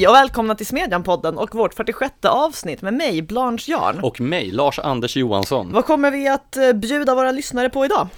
[0.00, 4.00] Hej och välkomna till Smedjan-podden och vårt 46 avsnitt med mig, Blanche Jarn.
[4.02, 5.72] Och mig, Lars-Anders Johansson.
[5.72, 8.08] Vad kommer vi att eh, bjuda våra lyssnare på idag?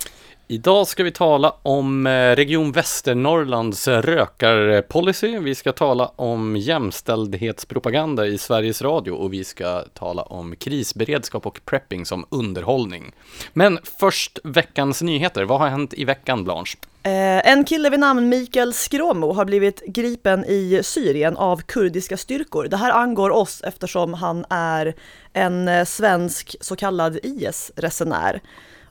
[0.49, 5.39] Idag ska vi tala om eh, Region Västernorrlands rökarpolicy.
[5.39, 11.61] Vi ska tala om jämställdhetspropaganda i Sveriges Radio och vi ska tala om krisberedskap och
[11.65, 13.13] prepping som underhållning.
[13.53, 15.45] Men först veckans nyheter.
[15.45, 16.77] Vad har hänt i veckan, Blanche?
[17.05, 22.65] Eh, en kille vid namn Mikael Skråmo har blivit gripen i Syrien av kurdiska styrkor.
[22.65, 24.95] Det här angår oss eftersom han är
[25.33, 28.41] en eh, svensk så kallad IS-resenär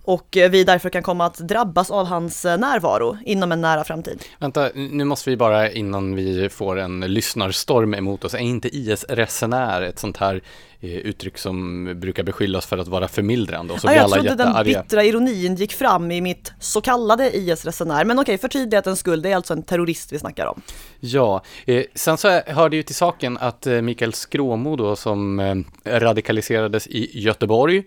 [0.04, 3.84] och eh, vi därför kan komma att drabbas av hans eh, närvaro inom en nära
[3.84, 4.24] framtid.
[4.40, 9.82] Vänta, nu måste vi bara innan vi får en lyssnarstorm emot oss, är inte IS-resenär
[9.82, 10.42] ett sånt här
[10.80, 13.74] eh, uttryck som brukar beskyllas för att vara förmildrande?
[13.74, 14.82] Och så blir jag alla trodde den jättearga.
[14.82, 19.32] bittra ironin gick fram i mitt så kallade IS-resenär, men okej, för tydlighetens skull, det
[19.32, 20.62] är alltså en terrorist vi snackar om.
[21.00, 25.40] Ja, eh, sen så hör det ju till saken att eh, Mikael Skråmo då som
[25.40, 27.84] eh, radikaliserades i Göteborg,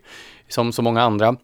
[0.49, 1.37] som så många andra,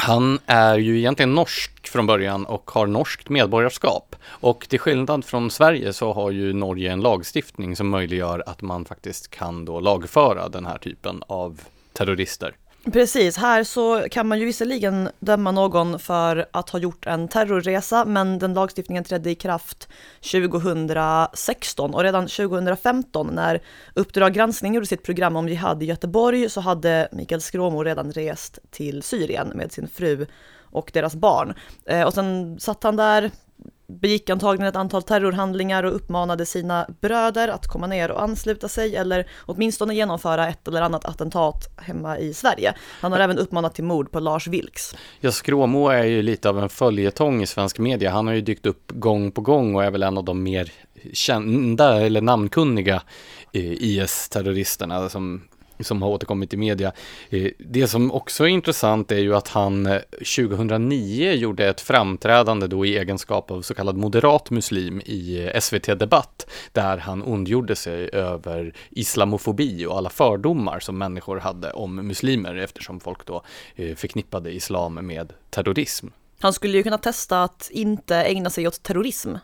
[0.00, 4.16] han är ju egentligen norsk från början och har norskt medborgarskap.
[4.24, 8.84] Och till skillnad från Sverige så har ju Norge en lagstiftning som möjliggör att man
[8.84, 11.60] faktiskt kan då lagföra den här typen av
[11.92, 12.56] terrorister.
[12.92, 18.04] Precis, här så kan man ju visserligen döma någon för att ha gjort en terrorresa,
[18.04, 19.88] men den lagstiftningen trädde i kraft
[20.32, 23.62] 2016 och redan 2015 när
[23.94, 28.58] Uppdrag granskning gjorde sitt program om jihad i Göteborg så hade Mikael Skråmo redan rest
[28.70, 30.26] till Syrien med sin fru
[30.70, 31.54] och deras barn.
[31.86, 33.30] Eh, och sen satt han där,
[33.92, 38.96] begick antagligen ett antal terrorhandlingar och uppmanade sina bröder att komma ner och ansluta sig
[38.96, 42.74] eller åtminstone genomföra ett eller annat attentat hemma i Sverige.
[43.00, 44.94] Han har även uppmanat till mord på Lars Vilks.
[45.20, 48.10] Ja, Skråmo är ju lite av en följetong i svensk media.
[48.10, 50.72] Han har ju dykt upp gång på gång och är väl en av de mer
[51.12, 53.02] kända eller namnkunniga
[53.52, 55.42] eh, IS-terroristerna som
[55.80, 56.92] som har återkommit i media.
[57.30, 62.66] Eh, det som också är intressant är ju att han 2009 eh, gjorde ett framträdande
[62.66, 67.76] då i egenskap av så kallad moderat muslim i eh, SVT Debatt, där han ondgjorde
[67.76, 73.42] sig över islamofobi och alla fördomar som människor hade om muslimer eftersom folk då
[73.96, 76.06] förknippade islam med terrorism.
[76.40, 79.34] Han skulle ju kunna testa att inte ägna sig åt terrorism.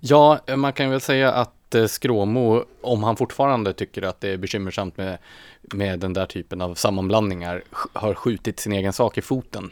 [0.00, 4.96] Ja, man kan väl säga att Skråmo, om han fortfarande tycker att det är bekymmersamt
[4.96, 5.18] med,
[5.62, 7.62] med den där typen av sammanblandningar,
[7.92, 9.70] har skjutit sin egen sak i foten.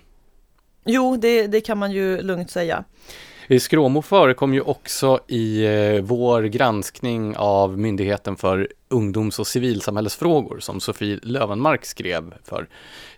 [0.85, 2.85] Jo, det, det kan man ju lugnt säga.
[3.61, 10.81] Skråmo förekom ju också i eh, vår granskning av Myndigheten för ungdoms och civilsamhällesfrågor som
[10.81, 12.69] Sofie Lövenmark skrev för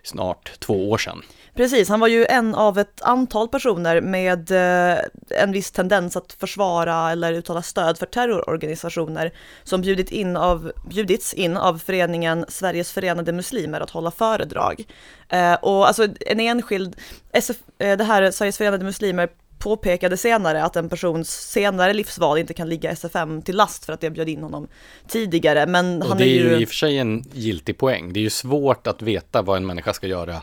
[0.03, 1.21] snart två år sedan.
[1.55, 4.97] Precis, han var ju en av ett antal personer med eh,
[5.29, 9.31] en viss tendens att försvara eller uttala stöd för terrororganisationer
[9.63, 14.83] som bjudit in av, bjudits in av föreningen Sveriges förenade muslimer att hålla föredrag.
[15.29, 16.95] Eh, och alltså en enskild,
[17.31, 19.29] SF, det här Sveriges förenade muslimer
[19.59, 24.01] påpekade senare att en persons senare livsval inte kan ligga SFM till last för att
[24.01, 24.67] det bjöd in honom
[25.07, 25.65] tidigare.
[25.65, 28.13] Men och han det är ju ju i och för sig en giltig poäng.
[28.13, 30.41] Det är ju svårt att veta vad en människa ska göra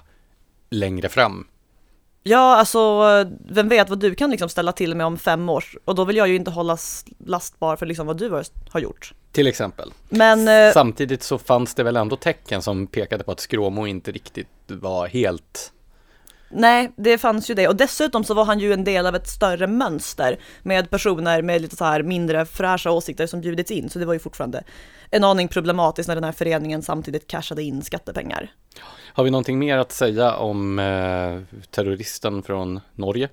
[0.73, 1.47] längre fram.
[2.23, 3.01] Ja, alltså
[3.51, 6.17] vem vet vad du kan liksom ställa till med om fem år och då vill
[6.17, 9.15] jag ju inte hållas lastbar för liksom vad du har gjort.
[9.33, 9.93] Till exempel.
[10.09, 14.13] Men, eh, Samtidigt så fanns det väl ändå tecken som pekade på att Skråmo inte
[14.13, 15.73] riktigt var helt
[16.53, 17.69] Nej, det fanns ju det.
[17.69, 21.63] Och dessutom så var han ju en del av ett större mönster med personer med
[21.63, 23.91] lite så här mindre fräscha åsikter som bjudits in.
[23.91, 24.63] Så det var ju fortfarande
[25.11, 28.51] en aning problematiskt när den här föreningen samtidigt cashade in skattepengar.
[29.15, 33.29] Har vi någonting mer att säga om eh, terroristen från Norge?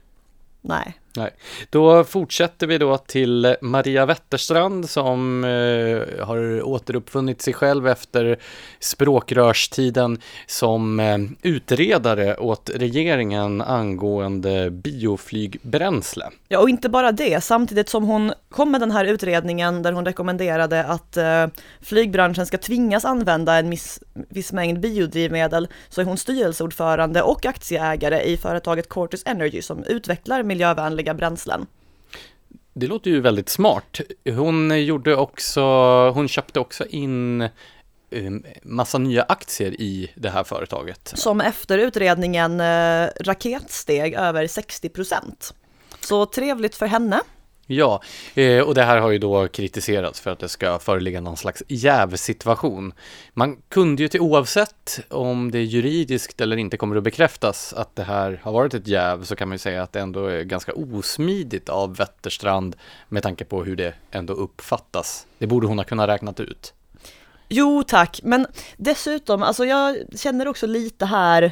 [0.62, 0.98] Nej.
[1.16, 1.32] Nej.
[1.70, 8.40] Då fortsätter vi då till Maria Wetterstrand som eh, har återuppfunnit sig själv efter
[8.80, 16.26] språkrörstiden som eh, utredare åt regeringen angående bioflygbränsle.
[16.48, 20.06] Ja, och inte bara det, samtidigt som hon kom med den här utredningen där hon
[20.06, 21.48] rekommenderade att eh,
[21.82, 28.22] flygbranschen ska tvingas använda en miss, viss mängd biodrivmedel, så är hon styrelseordförande och aktieägare
[28.22, 31.66] i företaget Cortus Energy som utvecklar miljövänliga bränslen.
[32.74, 34.00] Det låter ju väldigt smart.
[34.36, 35.62] Hon gjorde också,
[36.10, 37.50] hon köpte också in
[38.12, 41.12] um, massa nya aktier i det här företaget.
[41.16, 45.54] Som efter utredningen eh, raketsteg över 60 procent.
[46.00, 47.22] Så trevligt för henne.
[47.72, 48.02] Ja,
[48.36, 51.64] eh, och det här har ju då kritiserats för att det ska föreligga någon slags
[51.68, 52.94] jävsituation.
[53.34, 58.04] Man kunde ju till oavsett om det juridiskt eller inte kommer att bekräftas att det
[58.04, 60.74] här har varit ett jäv så kan man ju säga att det ändå är ganska
[60.74, 62.76] osmidigt av Wetterstrand
[63.10, 65.28] med tanke på hur det ändå uppfattas.
[65.38, 66.74] Det borde hon ha kunnat räknat ut.
[67.50, 71.52] Jo tack, men dessutom, alltså jag känner också lite här,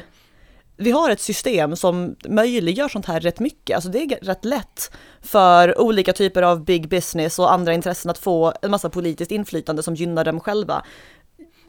[0.78, 3.74] vi har ett system som möjliggör sånt här rätt mycket.
[3.74, 4.90] Alltså det är rätt lätt
[5.22, 9.82] för olika typer av big business och andra intressen att få en massa politiskt inflytande
[9.82, 10.84] som gynnar dem själva.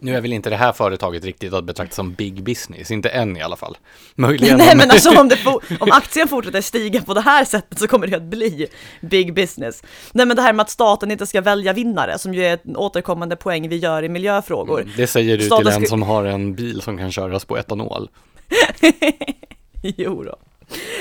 [0.01, 3.38] Nu är väl inte det här företaget riktigt att betrakta som big business, inte än
[3.38, 3.77] i alla fall.
[4.15, 4.57] Möjligen.
[4.57, 5.45] Nej men alltså om, det
[5.79, 8.67] om aktien fortsätter stiga på det här sättet så kommer det att bli
[9.01, 9.83] big business.
[10.11, 12.77] Nej men det här med att staten inte ska välja vinnare som ju är en
[12.77, 14.81] återkommande poäng vi gör i miljöfrågor.
[14.81, 17.57] Mm, det säger du staten till en som har en bil som kan köras på
[17.57, 18.09] etanol.
[19.81, 20.35] jo då.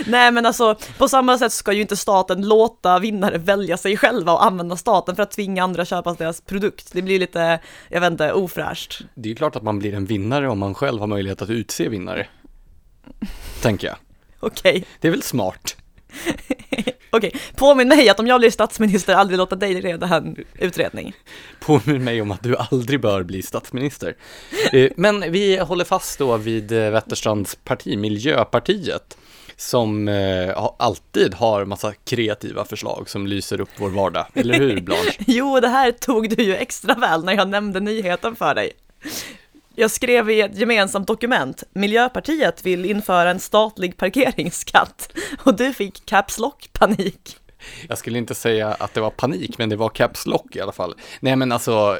[0.06, 4.32] Nej men alltså på samma sätt ska ju inte staten låta vinnare välja sig själva
[4.32, 6.92] och använda staten för att tvinga andra att köpa deras produkt.
[6.92, 9.00] Det blir lite, jag vet inte, ofräscht.
[9.14, 11.50] Det är ju klart att man blir en vinnare om man själv har möjlighet att
[11.50, 12.26] utse vinnare.
[13.62, 13.96] Tänker jag.
[14.40, 14.70] Okej.
[14.70, 14.84] Okay.
[15.00, 15.76] Det är väl smart.
[17.10, 21.12] Okej, påminn mig att om jag blir statsminister aldrig låta dig leda en utredning.
[21.60, 24.16] Påminn mig om att du aldrig bör bli statsminister.
[24.72, 29.16] Eh, men vi håller fast då vid eh, Wetterstrands parti, Miljöpartiet
[29.56, 34.26] som eh, alltid har massa kreativa förslag som lyser upp vår vardag.
[34.34, 35.12] Eller hur Blanche?
[35.26, 38.72] jo, det här tog du ju extra väl när jag nämnde nyheten för dig.
[39.80, 45.12] Jag skrev i ett gemensamt dokument, Miljöpartiet vill införa en statlig parkeringsskatt
[45.44, 47.36] och du fick caps lock panik.
[47.88, 50.72] Jag skulle inte säga att det var panik, men det var caps lock i alla
[50.72, 50.94] fall.
[51.20, 51.98] Nej, men alltså,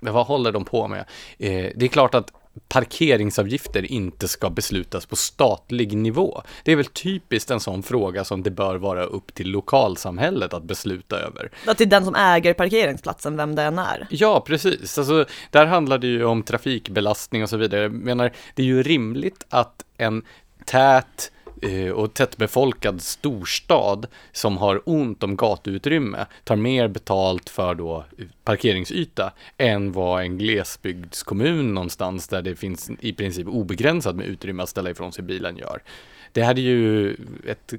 [0.00, 1.00] vad håller de på med?
[1.38, 2.32] Eh, det är klart att
[2.68, 6.42] parkeringsavgifter inte ska beslutas på statlig nivå.
[6.64, 10.62] Det är väl typiskt en sån fråga som det bör vara upp till lokalsamhället att
[10.62, 11.50] besluta över.
[11.66, 14.06] Att det är den som äger parkeringsplatsen, vem det än är.
[14.10, 14.98] Ja, precis.
[14.98, 17.82] Alltså, där handlar det ju om trafikbelastning och så vidare.
[17.82, 20.22] Jag menar, det är ju rimligt att en
[20.64, 21.30] tät
[21.62, 28.04] Eh, och tättbefolkad storstad som har ont om gatuutrymme tar mer betalt för då
[28.44, 34.68] parkeringsyta än vad en glesbygdskommun någonstans där det finns i princip obegränsat med utrymme att
[34.68, 35.82] ställa ifrån sig bilen gör.
[36.32, 37.16] Det hade ju
[37.46, 37.74] ett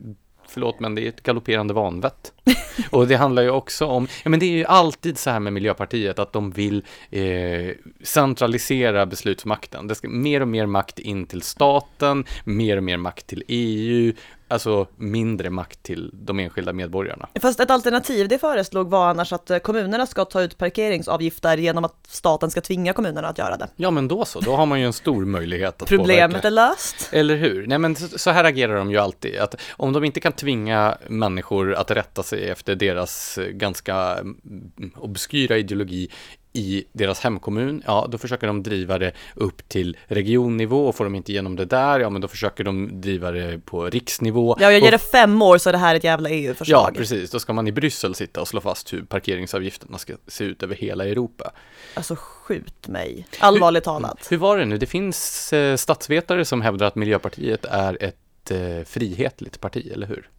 [0.49, 2.33] förlåt men det är ett galopperande vanvett.
[2.89, 5.53] Och det handlar ju också om, ja men det är ju alltid så här med
[5.53, 7.71] Miljöpartiet att de vill eh,
[8.03, 9.87] centralisera beslutsmakten.
[9.87, 14.13] Det ska mer och mer makt in till staten, mer och mer makt till EU,
[14.47, 17.29] alltså mindre makt till de enskilda medborgarna.
[17.41, 21.85] Fast ett alternativ det föreslog var annars att eh, kommunerna ska ta ut parkeringsavgifter genom
[21.85, 23.67] att staten ska tvinga kommunerna att göra det.
[23.75, 26.47] Ja men då så, då har man ju en stor möjlighet att Problemet påverka.
[26.47, 27.09] är löst.
[27.11, 27.67] Eller hur?
[27.67, 31.73] Nej men så här agerar de ju alltid, att om de inte kan tvinga människor
[31.73, 36.09] att rätta sig efter deras eh, ganska mm, obskyra ideologi
[36.57, 41.15] i deras hemkommun, ja då försöker de driva det upp till regionnivå och får de
[41.15, 44.57] inte igenom det där, ja men då försöker de driva det på riksnivå.
[44.59, 46.91] Ja, jag ger det fem år så är det här ett jävla EU-förslag.
[46.93, 47.31] Ja, precis.
[47.31, 50.75] Då ska man i Bryssel sitta och slå fast hur parkeringsavgifterna ska se ut över
[50.75, 51.51] hela Europa.
[51.93, 54.27] Alltså skjut mig, allvarligt hur, talat.
[54.29, 54.77] Hur var det nu?
[54.77, 60.29] Det finns eh, statsvetare som hävdar att Miljöpartiet är ett eh, frihetligt parti, eller hur?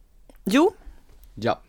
[0.45, 0.73] Jo.
[1.35, 1.59] Ja.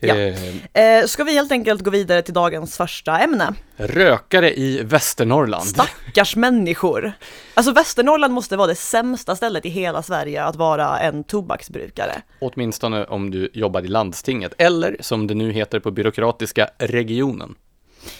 [0.00, 0.14] Ja.
[0.14, 3.54] Eh, ska vi helt enkelt gå vidare till dagens första ämne?
[3.76, 5.64] Rökare i Västernorrland.
[5.64, 7.12] Stackars människor.
[7.54, 12.22] Alltså Västernorrland måste vara det sämsta stället i hela Sverige att vara en tobaksbrukare.
[12.40, 17.54] Åtminstone om du jobbar i landstinget, eller som det nu heter på byråkratiska, regionen.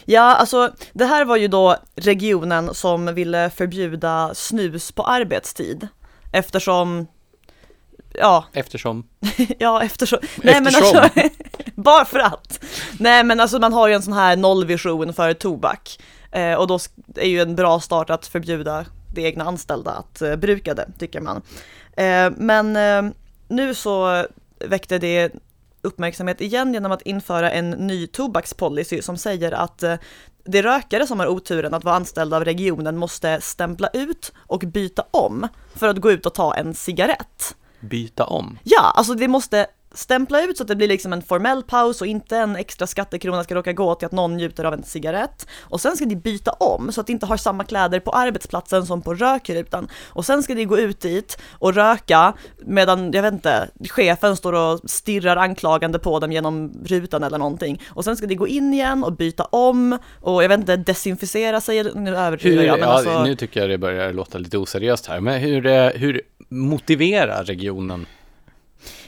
[0.04, 5.88] Ja, alltså det här var ju då regionen som ville förbjuda snus på arbetstid
[6.32, 7.06] eftersom
[8.14, 8.44] ja.
[8.52, 9.04] Eftersom?
[9.58, 10.18] ja, eftersom.
[10.42, 10.92] Nej, eftersom.
[10.94, 11.30] men alltså,
[11.74, 12.64] bara för att.
[12.98, 15.98] Nej, men alltså man har ju en sån här nollvision för tobak.
[16.32, 16.78] Eh, och då
[17.16, 21.20] är ju en bra start att förbjuda de egna anställda att eh, bruka det, tycker
[21.20, 21.42] man.
[21.96, 23.12] Eh, men eh,
[23.48, 24.26] nu så
[24.58, 25.32] väckte det
[25.82, 29.94] uppmärksamhet igen genom att införa en ny tobakspolicy som säger att eh,
[30.44, 35.04] de rökare som har oturen att vara anställda av regionen måste stämpla ut och byta
[35.10, 38.58] om för att gå ut och ta en cigarett byta om?
[38.62, 42.06] Ja, alltså det måste stämpla ut så att det blir liksom en formell paus och
[42.06, 45.46] inte en extra skattekrona ska råka gå till att någon njuter av en cigarett.
[45.60, 48.86] Och sen ska de byta om så att de inte har samma kläder på arbetsplatsen
[48.86, 49.88] som på rökrutan.
[50.08, 54.52] Och sen ska de gå ut dit och röka medan, jag vet inte, chefen står
[54.52, 57.82] och stirrar anklagande på dem genom rutan eller någonting.
[57.88, 61.60] Och sen ska de gå in igen och byta om och jag vet inte, desinficera
[61.60, 62.80] sig, nu överdriver jag.
[62.80, 63.24] Men ja, alltså...
[63.24, 66.22] Nu tycker jag det börjar låta lite oseriöst här, men hur, hur
[66.52, 68.06] motivera regionen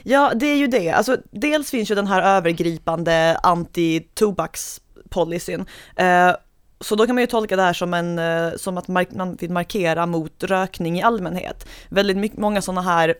[0.03, 0.91] Ja, det är ju det.
[0.91, 5.65] Alltså, dels finns ju den här övergripande anti-tobakspolicyn.
[5.95, 6.31] Eh,
[6.79, 9.51] så då kan man ju tolka det här som, en, eh, som att man vill
[9.51, 11.67] markera mot rökning i allmänhet.
[11.89, 13.15] Väldigt mycket, många sådana här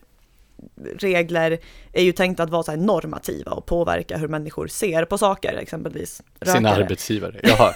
[0.98, 1.58] regler
[1.94, 6.22] är ju tänkta att vara så normativa och påverka hur människor ser på saker, exempelvis
[6.40, 6.58] rökare.
[6.58, 7.74] Sina arbetsgivare, jaha.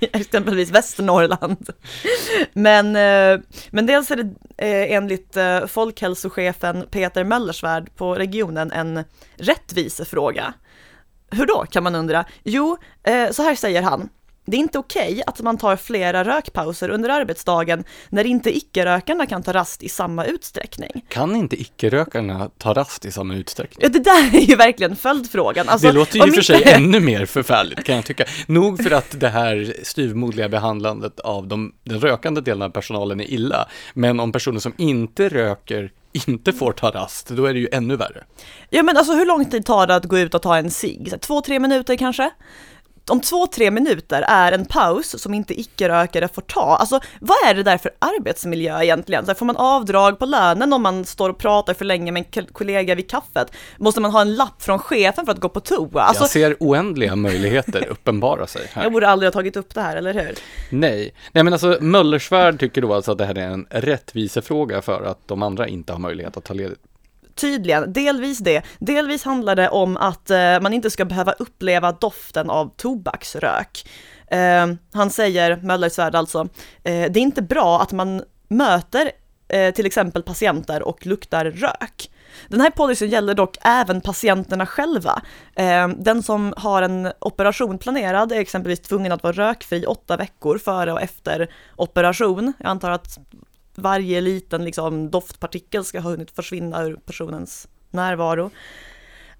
[0.12, 1.70] exempelvis Västernorrland.
[2.52, 4.22] Men, eh, men dels är det
[4.56, 9.04] eh, enligt eh, folkhälsochefen Peter Möllersvärd på regionen en
[9.36, 10.54] rättvisefråga.
[11.30, 12.24] Hur då, kan man undra?
[12.42, 12.76] Jo,
[13.30, 14.08] så här säger han.
[14.44, 19.26] Det är inte okej okay att man tar flera rökpauser under arbetsdagen när inte icke-rökarna
[19.26, 21.04] kan ta rast i samma utsträckning.
[21.08, 23.78] Kan inte icke-rökarna ta rast i samma utsträckning?
[23.82, 25.68] Ja, det där är ju verkligen följdfrågan.
[25.68, 28.24] Alltså, det låter ju i och för sig ännu mer förfärligt kan jag tycka.
[28.46, 33.30] Nog för att det här styvmodliga behandlandet av de, den rökande delen av personalen är
[33.30, 37.68] illa, men om personer som inte röker inte får ta rast, då är det ju
[37.72, 38.24] ännu värre.
[38.70, 41.14] Ja men alltså hur lång tid tar det att gå ut och ta en cigg?
[41.20, 42.30] Två, tre minuter kanske?
[43.10, 46.76] Om två, tre minuter är en paus som inte icke-rökare får ta.
[46.76, 49.26] Alltså vad är det där för arbetsmiljö egentligen?
[49.26, 52.46] Så får man avdrag på lönen om man står och pratar för länge med en
[52.46, 53.52] kollega vid kaffet?
[53.78, 56.02] Måste man ha en lapp från chefen för att gå på toa?
[56.02, 56.22] Alltså...
[56.22, 58.82] Jag ser oändliga möjligheter uppenbara sig här.
[58.82, 60.34] Jag borde aldrig ha tagit upp det här, eller hur?
[60.70, 65.02] Nej, nej men alltså Möllersvärd tycker då alltså att det här är en rättvisefråga för
[65.04, 66.91] att de andra inte har möjlighet att ta ledigt
[67.34, 68.62] tydligen, delvis det.
[68.78, 73.88] Delvis handlar det om att eh, man inte ska behöva uppleva doften av tobaksrök.
[74.26, 76.40] Eh, han säger, Möllersvärd alltså,
[76.82, 79.10] eh, det är inte bra att man möter
[79.48, 82.10] eh, till exempel patienter och luktar rök.
[82.48, 85.22] Den här policyn gäller dock även patienterna själva.
[85.54, 90.58] Eh, den som har en operation planerad är exempelvis tvungen att vara rökfri åtta veckor
[90.58, 92.52] före och efter operation.
[92.58, 93.18] Jag antar att
[93.82, 98.50] varje liten liksom, doftpartikel ska ha hunnit försvinna ur personens närvaro.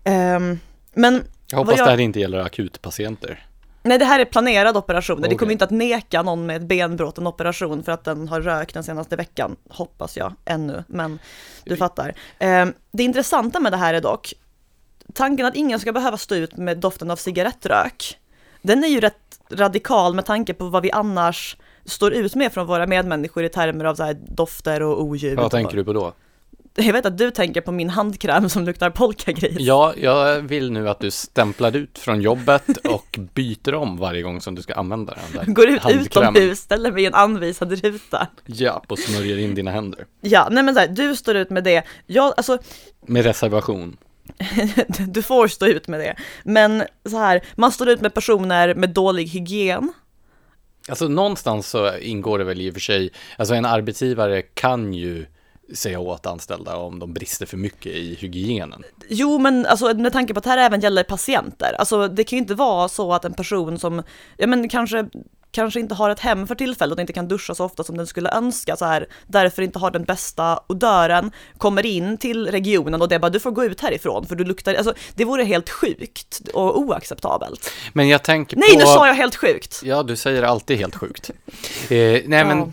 [0.05, 0.61] Um,
[0.95, 1.87] men jag hoppas jag...
[1.87, 3.47] det här inte gäller akutpatienter.
[3.83, 5.19] Nej, det här är planerade operationer.
[5.19, 5.31] Okay.
[5.31, 8.41] Det kommer inte att neka någon med ett benbrott en operation för att den har
[8.41, 11.19] rökt den senaste veckan, hoppas jag ännu, men
[11.65, 12.15] du fattar.
[12.41, 14.33] Um, det intressanta med det här är dock,
[15.13, 18.19] tanken att ingen ska behöva stå ut med doften av cigarettrök,
[18.63, 22.67] den är ju rätt radikal med tanke på vad vi annars står ut med från
[22.67, 25.37] våra medmänniskor i termer av så här dofter och oljud.
[25.37, 26.13] Vad tänker du på då?
[26.75, 29.57] Jag vet att du tänker på min handkräm som luktar polkagris.
[29.59, 34.41] Ja, jag vill nu att du stämplar ut från jobbet och byter om varje gång
[34.41, 38.29] som du ska använda den där Går ut utomhus, ställer mig i en anvisad ruta.
[38.47, 40.07] Ja, och smörjer in dina händer.
[40.21, 41.83] Ja, nej men så här, du står ut med det.
[42.07, 42.59] Jag, alltså...
[43.07, 43.97] Med reservation.
[45.09, 46.17] du får stå ut med det.
[46.45, 49.93] Men så här, man står ut med personer med dålig hygien
[50.89, 55.27] Alltså någonstans så ingår det väl i och för sig, alltså en arbetsgivare kan ju
[55.75, 58.85] säga åt anställda om de brister för mycket i hygienen.
[59.09, 62.37] Jo, men alltså med tanke på att det här även gäller patienter, alltså det kan
[62.37, 64.03] ju inte vara så att en person som,
[64.37, 65.07] ja men kanske
[65.53, 68.07] kanske inte har ett hem för tillfället och inte kan duscha så ofta som den
[68.07, 73.09] skulle önska, så här, därför inte har den bästa odören, kommer in till regionen och
[73.09, 75.71] det är bara du får gå ut härifrån för du luktar, alltså det vore helt
[75.71, 77.71] sjukt och oacceptabelt.
[77.93, 78.79] Men jag tänker Nej, på...
[78.79, 79.81] nu sa jag helt sjukt!
[79.85, 81.31] Ja, du säger alltid helt sjukt.
[81.31, 82.45] eh, nej, ja.
[82.45, 82.73] men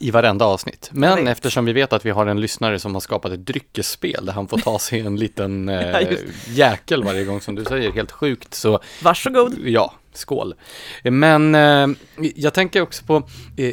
[0.00, 0.90] i varenda avsnitt.
[0.92, 4.32] Men eftersom vi vet att vi har en lyssnare som har skapat ett dryckesspel där
[4.32, 6.08] han får ta sig en liten eh,
[6.48, 8.80] jäkel varje gång som du säger helt sjukt så...
[9.02, 9.58] Varsågod!
[9.64, 10.54] Ja, skål.
[11.02, 11.88] Men eh,
[12.34, 13.16] jag tänker också på
[13.56, 13.72] eh,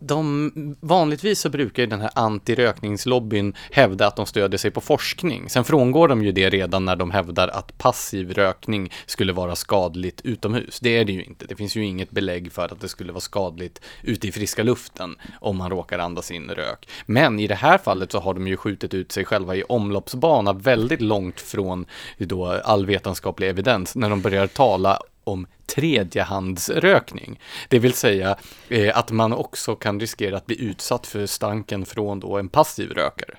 [0.00, 5.50] de, vanligtvis så brukar ju den här antirökningslobbyn hävda att de stödjer sig på forskning.
[5.50, 10.20] Sen frångår de ju det redan när de hävdar att passiv rökning skulle vara skadligt
[10.20, 10.80] utomhus.
[10.80, 11.46] Det är det ju inte.
[11.46, 15.16] Det finns ju inget belägg för att det skulle vara skadligt ute i friska luften
[15.40, 16.88] om man råkar andas in rök.
[17.06, 20.52] Men i det här fallet så har de ju skjutit ut sig själva i omloppsbana
[20.52, 21.86] väldigt långt från
[22.18, 24.98] då all vetenskaplig evidens när de börjar tala
[25.30, 27.40] om tredjehandsrökning.
[27.68, 28.36] Det vill säga
[28.68, 32.90] eh, att man också kan riskera att bli utsatt för stanken från då en passiv
[32.90, 33.34] rökare.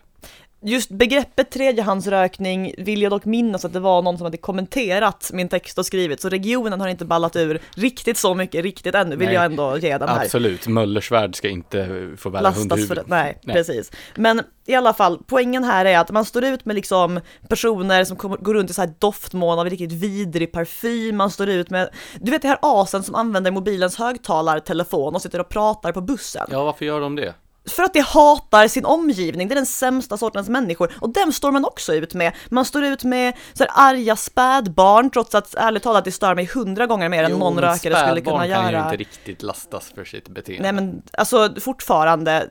[0.64, 5.50] Just begreppet tredjehandsrökning vill jag dock minnas att det var någon som hade kommenterat min
[5.50, 9.26] text och skrivit, så regionen har inte ballat ur riktigt så mycket riktigt ännu, vill
[9.26, 10.24] nej, jag ändå ge den här.
[10.24, 12.88] Absolut, Möllersvärd ska inte få bära hundhuvud.
[12.88, 13.04] För det.
[13.08, 13.92] Nej, nej, precis.
[14.16, 18.18] Men i alla fall, poängen här är att man står ut med liksom personer som
[18.18, 21.90] kommer, går runt i så här doftmån av riktigt vidrig parfym, man står ut med,
[22.20, 26.48] du vet det här asen som använder mobilens högtalartelefon och sitter och pratar på bussen.
[26.52, 27.34] Ja, varför gör de det?
[27.70, 30.94] För att de hatar sin omgivning, det är den sämsta sortens människor.
[31.00, 32.34] Och dem står man också ut med.
[32.50, 36.46] Man står ut med så här arga spädbarn, trots att ärligt talat det stör mig
[36.46, 38.62] hundra gånger mer än jo, någon rökare skulle kunna göra.
[38.62, 40.64] kan ju inte riktigt lastas för sitt beteende.
[40.64, 42.50] Nej men alltså fortfarande,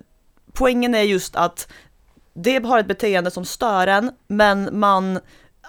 [0.53, 1.69] poängen är just att
[2.35, 5.21] det har ett beteende som stör en, men man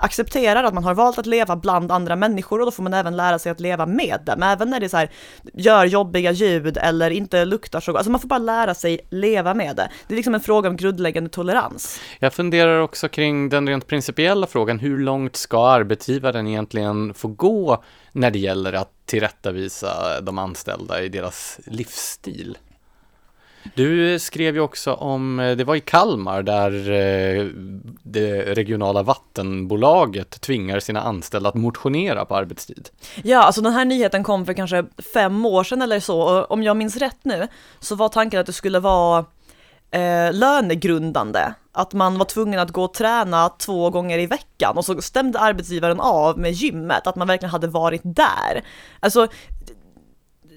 [0.02, 3.18] accepterar att man har valt att leva bland andra människor och då får man även
[3.18, 4.44] lära sig att leva med dem.
[4.44, 5.12] Även när det är så här,
[5.54, 8.00] gör jobbiga ljud eller inte luktar så gott.
[8.00, 9.90] Alltså man får bara lära sig leva med det.
[10.08, 12.00] Det är liksom en fråga om grundläggande tolerans.
[12.20, 14.80] Jag funderar också kring den rent principiella frågan.
[14.80, 21.10] Hur långt ska arbetsgivaren egentligen få gå när det gäller att tillrättavisa de anställda i
[21.10, 22.58] deras livsstil?
[23.76, 27.46] Du skrev ju också om, eh, det var i Kalmar där eh,
[28.04, 32.90] det regionala vattenbolaget tvingar sina anställda att motionera på arbetstid.
[33.24, 36.64] Ja, alltså den här nyheten kom för kanske fem år sedan eller så och om
[36.64, 37.48] jag minns rätt nu
[37.80, 39.26] så var tanken att det skulle vara
[39.92, 41.54] eh, lönegrundande.
[41.74, 45.40] Att man var tvungen att gå och träna två gånger i veckan och så stämde
[45.40, 48.64] arbetsgivaren av med gymmet, att man verkligen hade varit där.
[49.00, 49.28] Alltså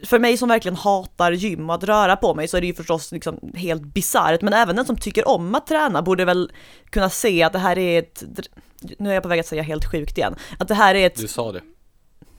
[0.05, 2.75] för mig som verkligen hatar gym och att röra på mig så är det ju
[2.75, 6.53] förstås liksom helt bisarrt, men även den som tycker om att träna borde väl
[6.91, 8.23] kunna se att det här är ett,
[8.99, 11.17] nu är jag på väg att säga helt sjukt igen, att det här är ett...
[11.17, 11.61] Du sa det.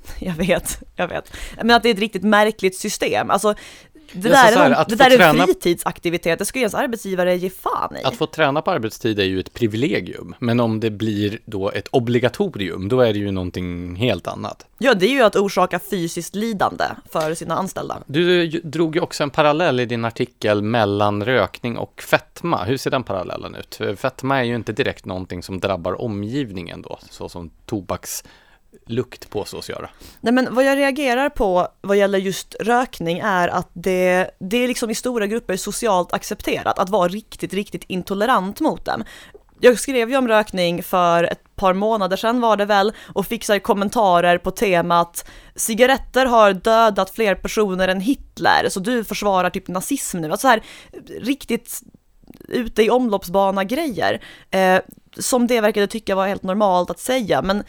[0.20, 1.34] Jag vet, jag vet.
[1.58, 3.30] Men att det är ett riktigt märkligt system.
[3.30, 3.56] Alltså,
[4.14, 6.64] det där, så här, är, att det där är träna- en fritidsaktivitet, det ska ju
[6.64, 8.04] ens arbetsgivare ge fan i.
[8.04, 11.88] Att få träna på arbetstid är ju ett privilegium, men om det blir då ett
[11.92, 14.66] obligatorium, då är det ju någonting helt annat.
[14.78, 17.98] Ja, det är ju att orsaka fysiskt lidande för sina anställda.
[18.08, 22.64] Du ju- drog ju också en parallell i din artikel mellan rökning och fetma.
[22.64, 23.80] Hur ser den parallellen ut?
[24.00, 27.50] Fetma är ju inte direkt någonting som drabbar omgivningen då, så som
[28.86, 29.90] lukt påstås göra.
[30.22, 34.68] Nej men vad jag reagerar på vad gäller just rökning är att det, det är
[34.68, 39.04] liksom i stora grupper socialt accepterat att vara riktigt, riktigt intolerant mot dem.
[39.60, 43.44] Jag skrev ju om rökning för ett par månader sedan var det väl och fick
[43.46, 49.68] så kommentarer på temat cigaretter har dödat fler personer än Hitler så du försvarar typ
[49.68, 50.32] nazism nu.
[50.32, 50.64] Alltså så här
[51.22, 51.82] riktigt
[52.48, 54.22] ute i omloppsbana grejer.
[54.52, 54.80] Eh,
[55.18, 57.64] som det verkade tycka var helt normalt att säga men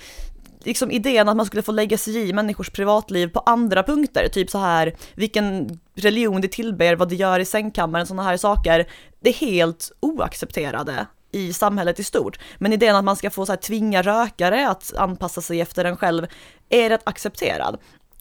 [0.66, 4.50] liksom idén att man skulle få lägga sig i människors privatliv på andra punkter, typ
[4.50, 8.86] så här vilken religion de tillber, vad de gör i sängkammaren, sådana här saker,
[9.20, 12.38] det är helt oaccepterade i samhället i stort.
[12.58, 15.96] Men idén att man ska få så här tvinga rökare att anpassa sig efter en
[15.96, 16.26] själv
[16.68, 17.78] är rätt accepterad.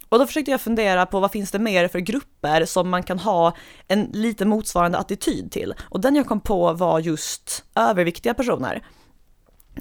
[0.08, 3.18] Och då försökte jag fundera på vad finns det mer för grupper som man kan
[3.18, 3.56] ha
[3.88, 5.74] en lite motsvarande attityd till.
[5.90, 8.82] Och den jag kom på var just överviktiga personer.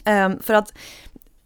[0.06, 0.74] Um, för att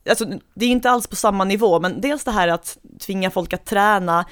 [0.09, 3.53] alltså, det är inte alls på samma nivå, men dels det här att tvinga folk
[3.53, 4.25] att träna,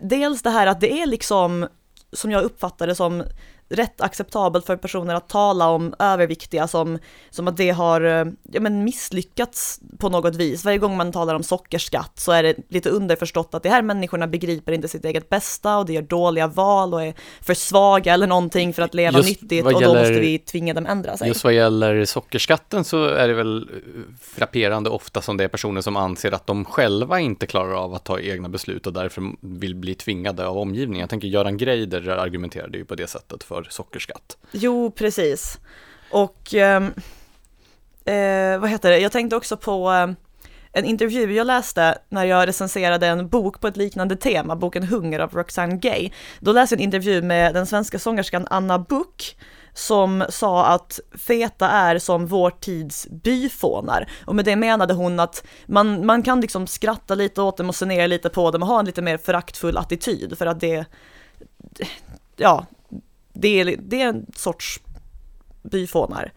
[0.00, 1.68] dels det här att det är liksom,
[2.12, 3.24] som jag uppfattar det som,
[3.70, 6.98] rätt acceptabelt för personer att tala om överviktiga som,
[7.30, 10.64] som att det har eh, ja, men misslyckats på något vis.
[10.64, 14.26] Varje gång man talar om sockerskatt så är det lite underförstått att de här människorna
[14.26, 18.26] begriper inte sitt eget bästa och de gör dåliga val och är för svaga eller
[18.26, 21.28] någonting för att leva Just nyttigt och då gäller- måste vi tvinga dem ändra sig.
[21.28, 23.66] Just vad gäller sockerskatten så är det väl eh,
[24.20, 28.04] frapperande ofta som det är personer som anser att de själva inte klarar av att
[28.04, 31.00] ta egna beslut och därför vill bli tvingade av omgivningen.
[31.00, 34.36] Jag tänker Göran Greider argumenterade ju på det sättet för sockerskatt.
[34.52, 35.58] Jo, precis.
[36.10, 36.84] Och ehm,
[38.04, 40.10] eh, vad heter det, jag tänkte också på eh,
[40.72, 45.20] en intervju jag läste när jag recenserade en bok på ett liknande tema, boken Hunger
[45.20, 46.10] av Roxane Gay.
[46.40, 49.36] Då läste jag en intervju med den svenska sångerskan Anna Buck
[49.74, 54.10] som sa att feta är som vår tids byfånar.
[54.26, 57.74] Och med det menade hon att man, man kan liksom skratta lite åt dem och
[57.74, 60.84] se ner lite på dem och ha en lite mer föraktfull attityd för att det,
[62.36, 62.66] ja,
[63.40, 64.80] det är, det är en sorts
[65.62, 66.32] byfånar.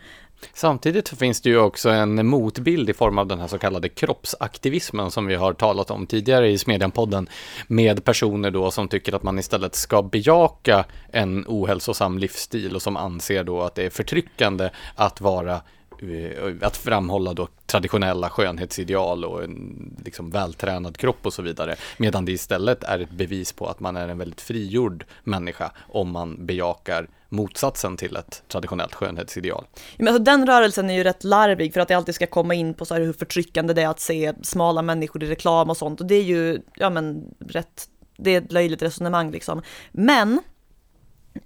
[0.53, 5.11] Samtidigt finns det ju också en motbild i form av den här så kallade kroppsaktivismen
[5.11, 7.29] som vi har talat om tidigare i Smedjan-podden
[7.67, 12.97] med personer då som tycker att man istället ska bejaka en ohälsosam livsstil och som
[12.97, 15.61] anser då att det är förtryckande att vara
[16.09, 21.75] Eh, att framhålla då traditionella skönhetsideal och en liksom vältränad kropp och så vidare.
[21.97, 26.11] Medan det istället är ett bevis på att man är en väldigt frigjord människa om
[26.11, 29.65] man bejakar motsatsen till ett traditionellt skönhetsideal.
[29.97, 32.73] Men alltså, den rörelsen är ju rätt larvig för att det alltid ska komma in
[32.73, 36.01] på så här hur förtryckande det är att se smala människor i reklam och sånt
[36.01, 37.87] och det är ju, ja men rätt,
[38.17, 39.61] det är ett löjligt resonemang liksom.
[39.91, 40.41] Men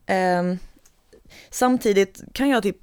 [0.05, 0.57] eh,
[1.49, 2.77] samtidigt kan jag typ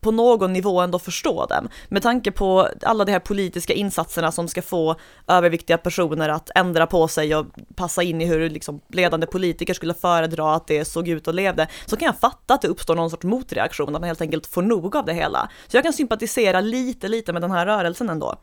[0.00, 1.68] på någon nivå ändå förstå dem.
[1.88, 6.86] Med tanke på alla de här politiska insatserna som ska få överviktiga personer att ändra
[6.86, 11.08] på sig och passa in i hur liksom ledande politiker skulle föredra att det såg
[11.08, 14.08] ut och levde, så kan jag fatta att det uppstår någon sorts motreaktion, att man
[14.08, 15.48] helt enkelt får nog av det hela.
[15.66, 18.34] Så jag kan sympatisera lite, lite med den här rörelsen ändå.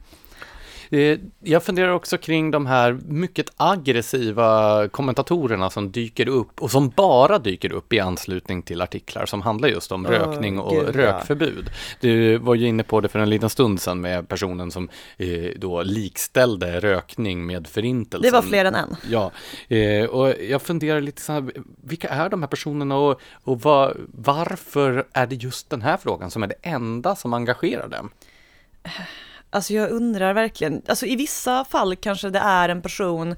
[0.96, 6.90] Eh, jag funderar också kring de här mycket aggressiva kommentatorerna som dyker upp och som
[6.90, 10.96] bara dyker upp i anslutning till artiklar som handlar just om oh, rökning och gud,
[10.96, 11.70] rökförbud.
[12.00, 15.50] Du var ju inne på det för en liten stund sedan med personen som eh,
[15.58, 18.32] då likställde rökning med förintelsen.
[18.32, 18.96] Det var fler än en.
[19.10, 19.32] Ja,
[19.68, 21.52] eh, och jag funderar lite så här,
[21.84, 26.32] vilka är de här personerna och, och var, varför är det just den här frågan
[26.32, 28.10] som är det enda som engagerar dem?
[29.56, 33.36] Alltså jag undrar verkligen, alltså i vissa fall kanske det är en person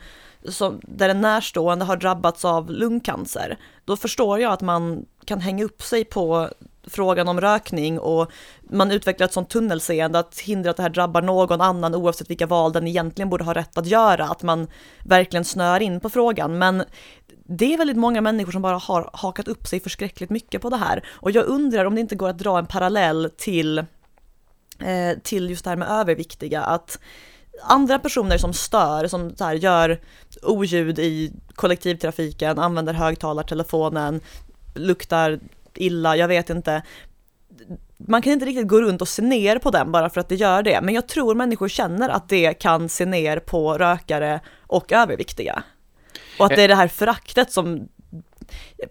[0.50, 3.58] som, där en närstående har drabbats av lungcancer.
[3.86, 6.50] Då förstår jag att man kan hänga upp sig på
[6.88, 11.22] frågan om rökning och man utvecklar ett sånt tunnelseende att hindra att det här drabbar
[11.22, 14.68] någon annan oavsett vilka val den egentligen borde ha rätt att göra, att man
[15.04, 16.58] verkligen snör in på frågan.
[16.58, 16.84] Men
[17.46, 20.78] det är väldigt många människor som bara har hakat upp sig förskräckligt mycket på det
[20.78, 23.86] här och jag undrar om det inte går att dra en parallell till
[24.80, 27.00] Eh, till just det här med överviktiga, att
[27.64, 30.00] andra personer som stör, som så här, gör
[30.44, 34.22] oljud i kollektivtrafiken, använder högtalartelefonen,
[34.76, 35.40] luktar
[35.74, 36.82] illa, jag vet inte.
[37.98, 40.36] Man kan inte riktigt gå runt och se ner på den bara för att det
[40.36, 44.92] gör det, men jag tror människor känner att det kan se ner på rökare och
[44.92, 45.64] överviktiga.
[46.40, 47.88] Och att det är det här föraktet som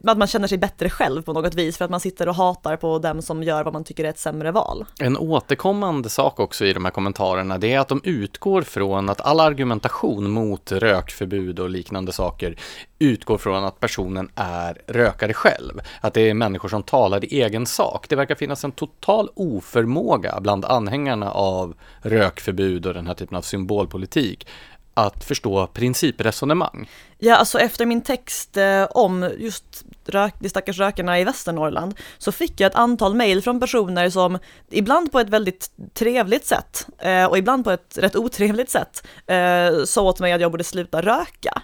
[0.04, 2.76] att man känner sig bättre själv på något vis för att man sitter och hatar
[2.76, 4.84] på dem som gör vad man tycker är ett sämre val.
[5.00, 9.20] En återkommande sak också i de här kommentarerna det är att de utgår från att
[9.20, 12.56] all argumentation mot rökförbud och liknande saker
[12.98, 15.80] utgår från att personen är rökare själv.
[16.00, 18.06] Att det är människor som talar i egen sak.
[18.08, 23.42] Det verkar finnas en total oförmåga bland anhängarna av rökförbud och den här typen av
[23.42, 24.46] symbolpolitik
[24.96, 26.88] att förstå principresonemang.
[27.18, 32.32] Ja, alltså efter min text eh, om just rök, de stackars rökarna i Västernorrland så
[32.32, 34.38] fick jag ett antal mejl från personer som
[34.70, 39.84] ibland på ett väldigt trevligt sätt eh, och ibland på ett rätt otrevligt sätt eh,
[39.84, 41.62] sa åt mig att jag borde sluta röka.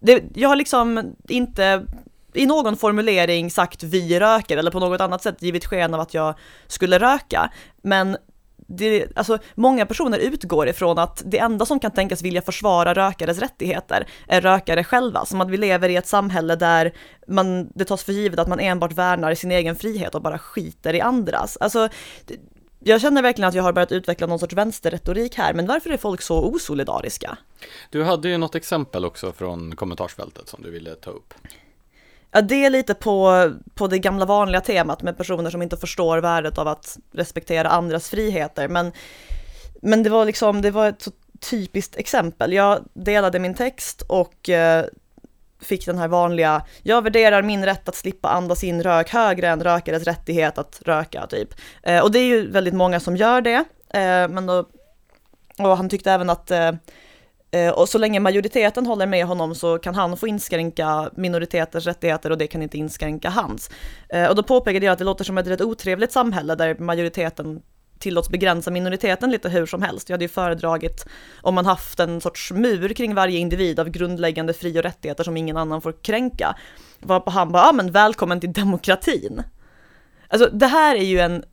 [0.00, 1.86] Det, jag har liksom inte
[2.34, 6.14] i någon formulering sagt vi röker eller på något annat sätt givit sken av att
[6.14, 6.34] jag
[6.66, 7.50] skulle röka.
[7.82, 8.16] Men
[8.76, 13.38] det, alltså, många personer utgår ifrån att det enda som kan tänkas vilja försvara rökares
[13.38, 16.92] rättigheter är rökare själva, som att vi lever i ett samhälle där
[17.28, 20.94] man, det tas för givet att man enbart värnar sin egen frihet och bara skiter
[20.94, 21.58] i andras.
[21.60, 21.88] Alltså,
[22.78, 25.96] jag känner verkligen att jag har börjat utveckla någon sorts vänsterretorik här, men varför är
[25.96, 27.38] folk så osolidariska?
[27.90, 31.34] Du hade ju något exempel också från kommentarsfältet som du ville ta upp.
[32.32, 36.18] Ja, det är lite på, på det gamla vanliga temat med personer som inte förstår
[36.18, 38.68] värdet av att respektera andras friheter.
[38.68, 38.92] Men,
[39.82, 41.10] men det var liksom, det var ett så
[41.50, 42.52] typiskt exempel.
[42.52, 44.84] Jag delade min text och eh,
[45.60, 49.64] fick den här vanliga, jag värderar min rätt att slippa andas in rök högre än
[49.64, 51.48] rökares rättighet att röka, typ.
[51.82, 53.64] Eh, och det är ju väldigt många som gör det,
[53.94, 54.68] eh, men då,
[55.58, 56.72] och han tyckte även att eh,
[57.54, 62.30] Eh, och så länge majoriteten håller med honom så kan han få inskränka minoriteters rättigheter
[62.30, 63.70] och det kan inte inskränka hans.
[64.08, 67.62] Eh, och då påpekade jag att det låter som ett rätt otrevligt samhälle där majoriteten
[67.98, 70.08] tillåts begränsa minoriteten lite hur som helst.
[70.08, 71.06] Jag hade ju föredragit
[71.40, 75.36] om man haft en sorts mur kring varje individ av grundläggande fri och rättigheter som
[75.36, 76.56] ingen annan får kränka.
[76.98, 79.42] Varpå han bara, ja men välkommen till demokratin.
[80.28, 81.44] Alltså det här är ju en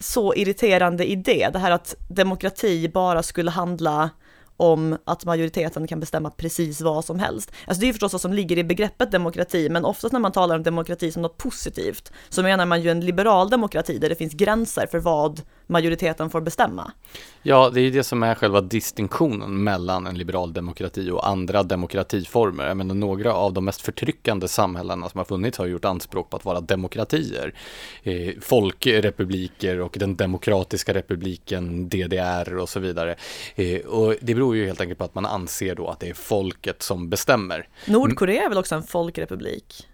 [0.00, 4.10] så irriterande idé, det här att demokrati bara skulle handla
[4.60, 7.52] om att majoriteten kan bestämma precis vad som helst.
[7.66, 10.56] Alltså det är förstås vad som ligger i begreppet demokrati, men oftast när man talar
[10.56, 14.32] om demokrati som något positivt så menar man ju en liberal demokrati där det finns
[14.32, 16.92] gränser för vad majoriteten får bestämma.
[17.42, 22.68] Ja, det är det som är själva distinktionen mellan en liberal demokrati och andra demokratiformer.
[22.68, 26.36] Jag menar, några av de mest förtryckande samhällena som har funnits har gjort anspråk på
[26.36, 27.54] att vara demokratier.
[28.02, 33.16] Eh, folkrepubliker och den demokratiska republiken DDR och så vidare.
[33.54, 36.14] Eh, och det beror ju helt enkelt på att man anser då att det är
[36.14, 37.68] folket som bestämmer.
[37.86, 39.89] Nordkorea är väl också en folkrepublik?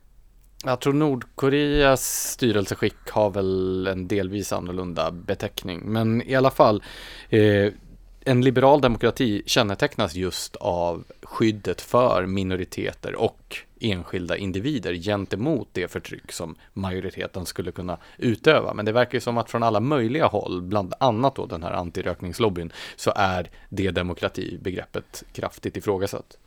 [0.65, 5.81] Jag tror Nordkoreas styrelseskick har väl en delvis annorlunda beteckning.
[5.85, 6.83] Men i alla fall,
[7.31, 7.73] eh,
[8.21, 16.33] en liberal demokrati kännetecknas just av skyddet för minoriteter och enskilda individer gentemot det förtryck
[16.33, 18.75] som majoriteten skulle kunna utöva.
[18.75, 21.73] Men det verkar ju som att från alla möjliga håll, bland annat då den här
[21.73, 26.39] antirökningslobbyn, så är det demokratibegreppet kraftigt ifrågasatt.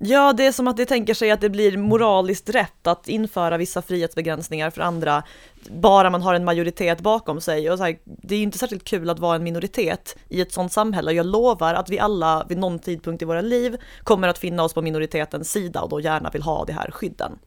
[0.00, 3.56] Ja, det är som att de tänker sig att det blir moraliskt rätt att införa
[3.56, 5.22] vissa frihetsbegränsningar för andra,
[5.70, 7.70] bara man har en majoritet bakom sig.
[7.70, 10.52] Och så här, det är ju inte särskilt kul att vara en minoritet i ett
[10.52, 11.12] sånt samhälle.
[11.12, 14.74] Jag lovar att vi alla vid någon tidpunkt i våra liv kommer att finna oss
[14.74, 17.38] på minoritetens sida och då gärna vill ha de här skydden.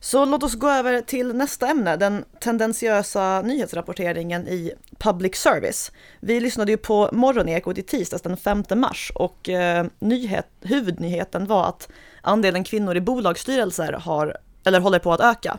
[0.00, 5.92] Så låt oss gå över till nästa ämne, den tendensiösa nyhetsrapporteringen i public service.
[6.20, 11.68] Vi lyssnade ju på Morgonekot i tisdags den 5 mars och eh, nyhet, huvudnyheten var
[11.68, 11.88] att
[12.22, 15.58] andelen kvinnor i bolagsstyrelser har, eller håller på att öka.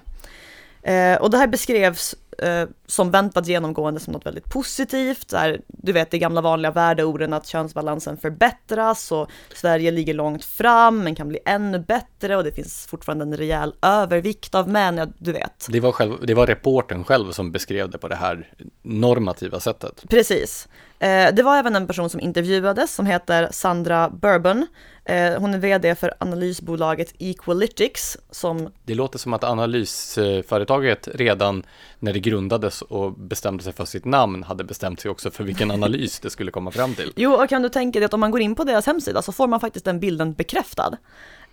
[0.83, 5.29] Eh, och det här beskrevs eh, som väntat genomgående som något väldigt positivt.
[5.29, 11.03] Där, du vet, de gamla vanliga värdeorden att könsbalansen förbättras och Sverige ligger långt fram
[11.03, 15.07] men kan bli ännu bättre och det finns fortfarande en rejäl övervikt av män, ja,
[15.17, 15.67] du vet.
[15.69, 20.03] Det var, själv, det var reporten själv som beskrev det på det här normativa sättet.
[20.09, 20.67] Precis.
[20.99, 24.67] Eh, det var även en person som intervjuades som heter Sandra Bourbon.
[25.05, 28.69] Eh, hon är vd för analysbolaget Equalytics som...
[28.85, 31.63] Det låter som att analysföretaget redan
[31.99, 35.71] när det grundades och bestämde sig för sitt namn hade bestämt sig också för vilken
[35.71, 37.13] analys det skulle komma fram till.
[37.15, 39.31] Jo, och kan du tänka dig att om man går in på deras hemsida så
[39.31, 40.97] får man faktiskt den bilden bekräftad.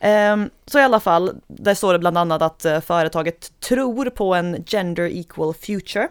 [0.01, 4.35] Ehm, så i alla fall, där står det bland annat att eh, företaget tror på
[4.35, 6.09] en gender equal future.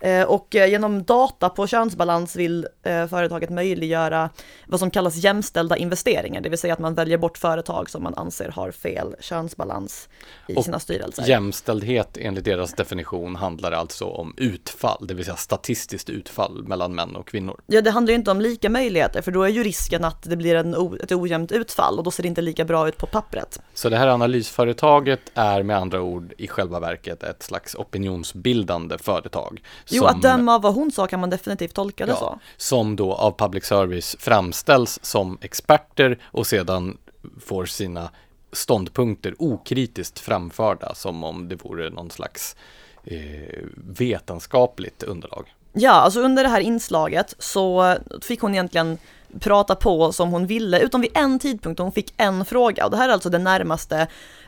[0.00, 4.30] Eh, och eh, genom data på könsbalans vill eh, företaget möjliggöra
[4.66, 8.14] vad som kallas jämställda investeringar, det vill säga att man väljer bort företag som man
[8.14, 10.08] anser har fel könsbalans
[10.48, 11.28] i och sina styrelser.
[11.28, 17.16] Jämställdhet enligt deras definition handlar alltså om utfall, det vill säga statistiskt utfall mellan män
[17.16, 17.60] och kvinnor.
[17.66, 20.36] Ja, det handlar ju inte om lika möjligheter, för då är ju risken att det
[20.36, 23.60] blir en, ett ojämnt utfall och då ser det inte lika bra ut på pappret.
[23.74, 29.62] Så det här analysföretaget är med andra ord i själva verket ett slags opinionsbildande företag
[29.88, 32.38] Jo, att döma av vad hon sa kan man definitivt tolka det ja, så.
[32.56, 36.98] Som då av public service framställs som experter och sedan
[37.40, 38.10] får sina
[38.52, 42.56] ståndpunkter okritiskt framförda som om det vore någon slags
[43.04, 45.54] eh, vetenskapligt underlag.
[45.72, 48.98] Ja, alltså under det här inslaget så fick hon egentligen
[49.40, 52.84] prata på som hon ville, utom vid en tidpunkt hon fick en fråga.
[52.84, 54.06] Och det här är alltså det närmaste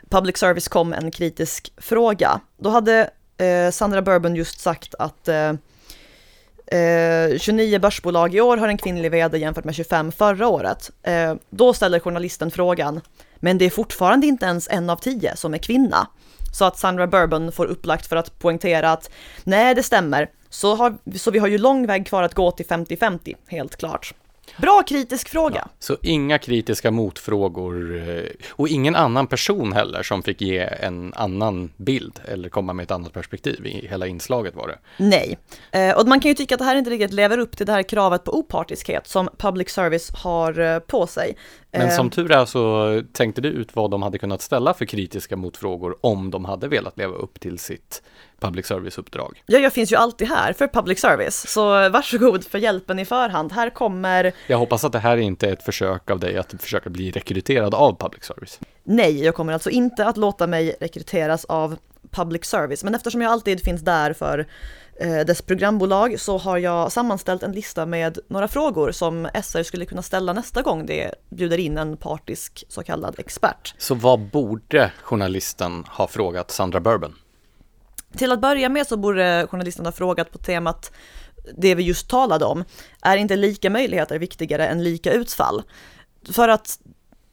[0.08, 2.40] public service kom en kritisk fråga.
[2.56, 5.52] Då hade eh, Sandra Bourbon just sagt att eh,
[6.80, 10.90] eh 29 börsbolag i år har en kvinnlig vd jämfört med 25 förra året.
[11.02, 13.00] Eh, då ställer journalisten frågan,
[13.36, 16.08] men det är fortfarande inte ens en av tio som är kvinna.
[16.52, 19.10] Så att Sandra Bourbon får upplagt för att poängtera att
[19.44, 20.30] nej, det stämmer.
[20.50, 24.14] Så, har, så vi har ju lång väg kvar att gå till 50-50, helt klart.
[24.56, 25.56] Bra kritisk fråga.
[25.56, 31.14] Ja, så inga kritiska motfrågor eh, och ingen annan person heller som fick ge en
[31.14, 34.78] annan bild eller komma med ett annat perspektiv i hela inslaget var det.
[34.96, 35.38] Nej,
[35.72, 37.72] eh, och man kan ju tycka att det här inte riktigt lever upp till det
[37.72, 41.36] här kravet på opartiskhet som public service har eh, på sig.
[41.70, 45.36] Men som tur är så tänkte du ut vad de hade kunnat ställa för kritiska
[45.36, 48.02] motfrågor om de hade velat leva upp till sitt
[48.40, 49.42] public service-uppdrag.
[49.46, 53.52] Ja, jag finns ju alltid här för public service, så varsågod för hjälpen i förhand.
[53.52, 54.32] Här kommer...
[54.46, 57.74] Jag hoppas att det här inte är ett försök av dig att försöka bli rekryterad
[57.74, 58.60] av public service.
[58.84, 61.76] Nej, jag kommer alltså inte att låta mig rekryteras av
[62.10, 64.46] public service, men eftersom jag alltid finns där för
[65.00, 69.84] eh, dess programbolag så har jag sammanställt en lista med några frågor som SR skulle
[69.84, 73.74] kunna ställa nästa gång det bjuder in en partisk så kallad expert.
[73.78, 77.14] Så vad borde journalisten ha frågat Sandra Bourbon?
[78.16, 80.92] Till att börja med så borde journalisten ha frågat på temat
[81.56, 82.64] det vi just talade om,
[83.02, 85.62] är inte lika möjligheter viktigare än lika utfall?
[86.32, 86.78] För att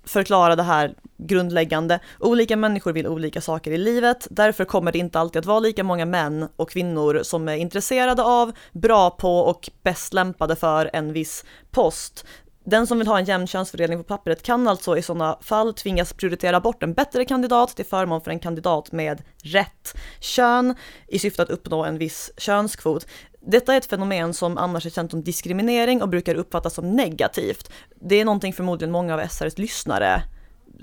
[0.06, 5.20] förklara det här grundläggande, olika människor vill olika saker i livet, därför kommer det inte
[5.20, 9.70] alltid att vara lika många män och kvinnor som är intresserade av, bra på och
[9.84, 12.26] bäst lämpade för en viss post.
[12.66, 16.14] Den som vill ha en jämn könsfördelning på pappret kan alltså i sådana fall tvingas
[16.14, 20.76] prioritera bort en bättre kandidat till förmån för en kandidat med rätt kön
[21.08, 23.08] i syfte att uppnå en viss könskvot.
[23.40, 27.72] Detta är ett fenomen som annars är känt som diskriminering och brukar uppfattas som negativt.
[27.96, 30.22] Det är någonting förmodligen många av SRs lyssnare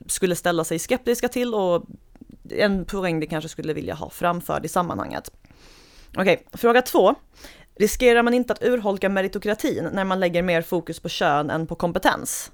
[0.07, 1.85] skulle ställa sig skeptiska till och
[2.51, 5.31] en poäng de kanske skulle vilja ha framförd i sammanhanget.
[6.17, 7.15] Okej, fråga två.
[7.83, 11.75] Riskerar man inte att urholka meritokratin när man lägger mer fokus på kön än på
[11.75, 12.53] kompetens?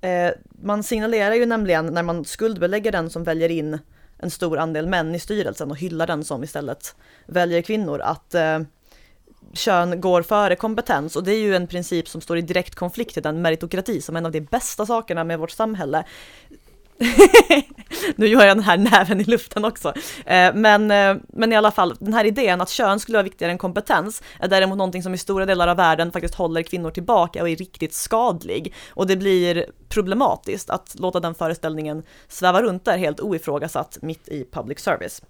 [0.00, 0.30] Eh,
[0.62, 3.78] man signalerar ju nämligen när man skuldbelägger den som väljer in
[4.18, 6.94] en stor andel män i styrelsen och hyllar den som istället
[7.26, 8.58] väljer kvinnor att eh,
[9.52, 13.14] kön går före kompetens och det är ju en princip som står i direkt konflikt
[13.14, 16.04] till den meritokrati som är en av de bästa sakerna med vårt samhälle.
[18.16, 19.88] nu gör jag den här näven i luften också.
[20.26, 23.52] Eh, men, eh, men i alla fall, den här idén att kön skulle vara viktigare
[23.52, 27.42] än kompetens är däremot någonting som i stora delar av världen faktiskt håller kvinnor tillbaka
[27.42, 28.74] och är riktigt skadlig.
[28.90, 34.46] Och det blir problematiskt att låta den föreställningen sväva runt där helt oifrågasatt mitt i
[34.52, 35.22] public service.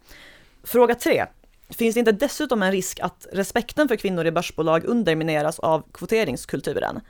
[0.65, 1.27] Fråga 3.
[1.71, 7.01] Finns det inte dessutom en risk att respekten för kvinnor i börsbolag undermineras av kvoteringskulturen?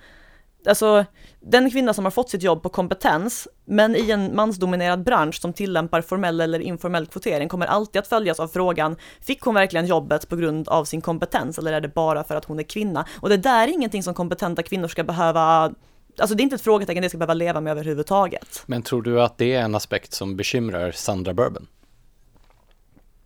[0.67, 1.05] Alltså
[1.41, 5.53] den kvinna som har fått sitt jobb på kompetens, men i en mansdominerad bransch som
[5.53, 10.29] tillämpar formell eller informell kvotering kommer alltid att följas av frågan, fick hon verkligen jobbet
[10.29, 13.07] på grund av sin kompetens eller är det bara för att hon är kvinna?
[13.21, 15.73] Och det där är ingenting som kompetenta kvinnor ska behöva
[16.19, 18.63] Alltså det är inte ett frågetecken det ska behöva leva med överhuvudtaget.
[18.67, 21.67] Men tror du att det är en aspekt som bekymrar Sandra Bourbon?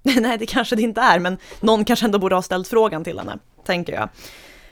[0.21, 3.19] Nej, det kanske det inte är, men någon kanske ändå borde ha ställt frågan till
[3.19, 4.09] henne, tänker jag.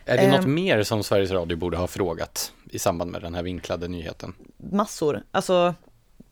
[0.05, 3.43] Är det något mer som Sveriges Radio borde ha frågat i samband med den här
[3.43, 4.35] vinklade nyheten?
[4.57, 5.23] Massor.
[5.31, 5.75] Alltså,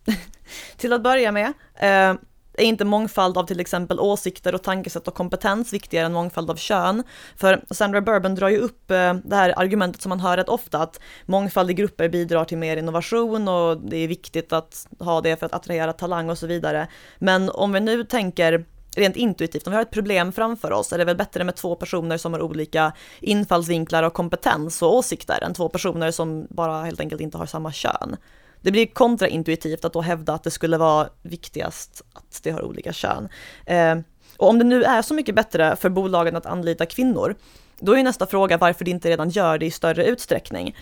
[0.76, 2.14] till att börja med, eh,
[2.52, 6.56] är inte mångfald av till exempel åsikter och tankesätt och kompetens viktigare än mångfald av
[6.56, 7.02] kön?
[7.36, 10.78] För Sandra Bourbon drar ju upp eh, det här argumentet som man hör rätt ofta,
[10.78, 15.36] att mångfald i grupper bidrar till mer innovation och det är viktigt att ha det
[15.36, 16.88] för att attrahera talang och så vidare.
[17.18, 18.64] Men om vi nu tänker
[18.96, 21.74] rent intuitivt, om vi har ett problem framför oss är det väl bättre med två
[21.76, 27.00] personer som har olika infallsvinklar och kompetens och åsikter än två personer som bara helt
[27.00, 28.16] enkelt inte har samma kön.
[28.60, 32.92] Det blir kontraintuitivt att då hävda att det skulle vara viktigast att det har olika
[32.92, 33.28] kön.
[33.66, 33.98] Eh,
[34.36, 37.34] och om det nu är så mycket bättre för bolagen att anlita kvinnor,
[37.78, 40.76] då är nästa fråga varför de inte redan gör det i större utsträckning.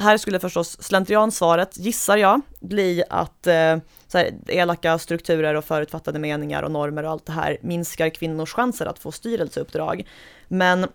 [0.00, 3.76] Här skulle förstås slentriansvaret, gissar jag, bli att eh,
[4.08, 8.52] så här, elaka strukturer och förutfattade meningar och normer och allt det här minskar kvinnors
[8.52, 10.06] chanser att få styrelseuppdrag.
[10.48, 10.86] Men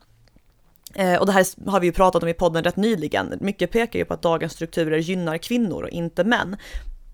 [0.95, 3.33] eh, och det här har vi ju pratat om i podden rätt nyligen.
[3.41, 6.57] Mycket pekar ju på att dagens strukturer gynnar kvinnor och inte män.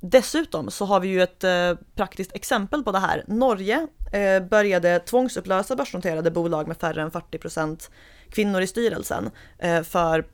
[0.04, 3.23] Dessutom så har vi ju ett eh, praktiskt exempel på det här.
[3.27, 7.91] Norge eh, började tvångsupplösa börsnoterade bolag med färre än 40 procent
[8.30, 10.25] kvinnor i styrelsen eh, för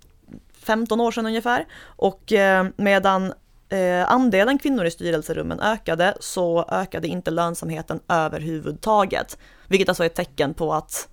[0.68, 1.66] 15 år sedan ungefär.
[1.86, 3.34] Och eh, medan
[3.70, 9.38] eh, andelen kvinnor i styrelserummen ökade så ökade inte lönsamheten överhuvudtaget.
[9.68, 11.10] Vilket alltså är ett tecken på att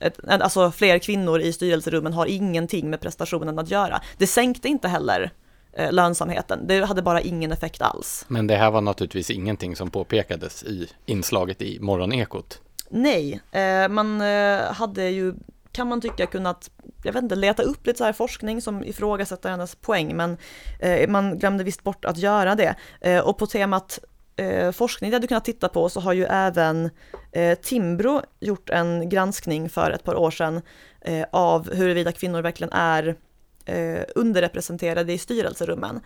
[0.00, 4.00] ett, alltså fler kvinnor i styrelserummen har ingenting med prestationen att göra.
[4.18, 5.30] Det sänkte inte heller
[5.72, 6.66] eh, lönsamheten.
[6.66, 8.24] Det hade bara ingen effekt alls.
[8.28, 12.60] Men det här var naturligtvis ingenting som påpekades i inslaget i Morgonekot.
[12.88, 15.34] Nej, eh, man eh, hade ju
[15.72, 16.70] kan man tycka kunnat,
[17.02, 20.36] jag vet inte, leta upp lite så här forskning som ifrågasätter hennes poäng, men
[20.80, 22.74] eh, man glömde visst bort att göra det.
[23.00, 23.98] Eh, och på temat
[24.36, 26.90] eh, forskning det du kunnat titta på så har ju även
[27.32, 30.62] eh, Timbro gjort en granskning för ett par år sedan
[31.00, 33.16] eh, av huruvida kvinnor verkligen är
[33.64, 36.00] eh, underrepresenterade i styrelserummen.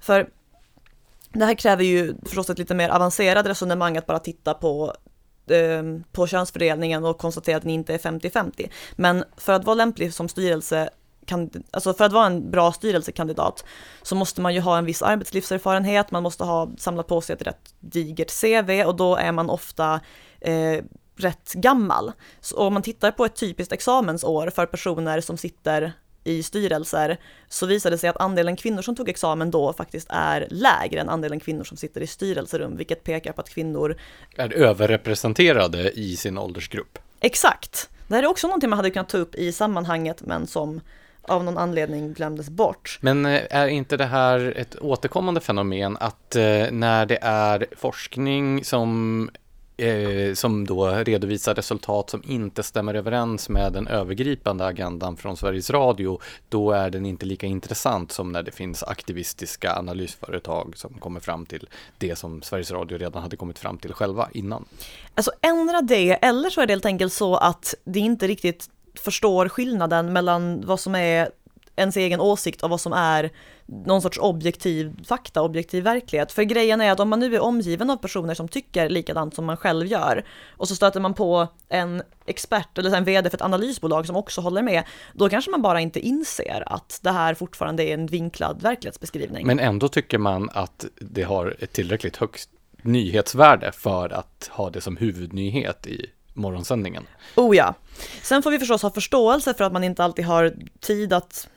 [0.00, 0.28] För
[1.32, 4.94] det här kräver ju förstås ett lite mer avancerat resonemang att bara titta på
[5.46, 8.70] Eh, på könsfördelningen och konstatera att ni inte är 50-50.
[8.92, 10.90] Men för att vara lämplig som styrelse
[11.70, 13.64] alltså för att vara en bra styrelsekandidat
[14.02, 17.46] så måste man ju ha en viss arbetslivserfarenhet, man måste ha samlat på sig ett
[17.46, 20.00] rätt digert CV och då är man ofta
[20.40, 20.84] eh,
[21.16, 22.12] rätt gammal.
[22.40, 25.92] Så om man tittar på ett typiskt examensår för personer som sitter
[26.24, 30.46] i styrelser så visade det sig att andelen kvinnor som tog examen då faktiskt är
[30.50, 33.96] lägre än andelen kvinnor som sitter i styrelserum, vilket pekar på att kvinnor
[34.36, 36.98] är överrepresenterade i sin åldersgrupp.
[37.20, 37.88] Exakt.
[38.08, 40.80] Det här är också någonting man hade kunnat ta upp i sammanhanget, men som
[41.22, 42.98] av någon anledning glömdes bort.
[43.00, 48.64] Men eh, är inte det här ett återkommande fenomen att eh, när det är forskning
[48.64, 49.30] som
[49.82, 55.70] eh, som då redovisar resultat som inte stämmer överens med den övergripande agendan från Sveriges
[55.70, 61.20] Radio, då är den inte lika intressant som när det finns aktivistiska analysföretag som kommer
[61.20, 61.68] fram till
[61.98, 64.64] det som Sveriges Radio redan hade kommit fram till själva innan.
[65.14, 69.48] Alltså ändra det, eller så är det helt enkelt så att det inte riktigt förstår
[69.48, 71.30] skillnaden mellan vad som är
[71.76, 73.30] ens egen åsikt och vad som är
[73.66, 76.32] någon sorts objektiv fakta, objektiv verklighet.
[76.32, 79.44] För grejen är att om man nu är omgiven av personer som tycker likadant som
[79.44, 83.42] man själv gör och så stöter man på en expert eller en vd för ett
[83.42, 84.82] analysbolag som också håller med,
[85.12, 89.46] då kanske man bara inte inser att det här fortfarande är en vinklad verklighetsbeskrivning.
[89.46, 92.48] Men ändå tycker man att det har ett tillräckligt högt
[92.82, 97.06] nyhetsvärde för att ha det som huvudnyhet i morgonsändningen.
[97.36, 97.74] Oh ja.
[98.22, 101.48] Sen får vi förstås ha förståelse för att man inte alltid har tid att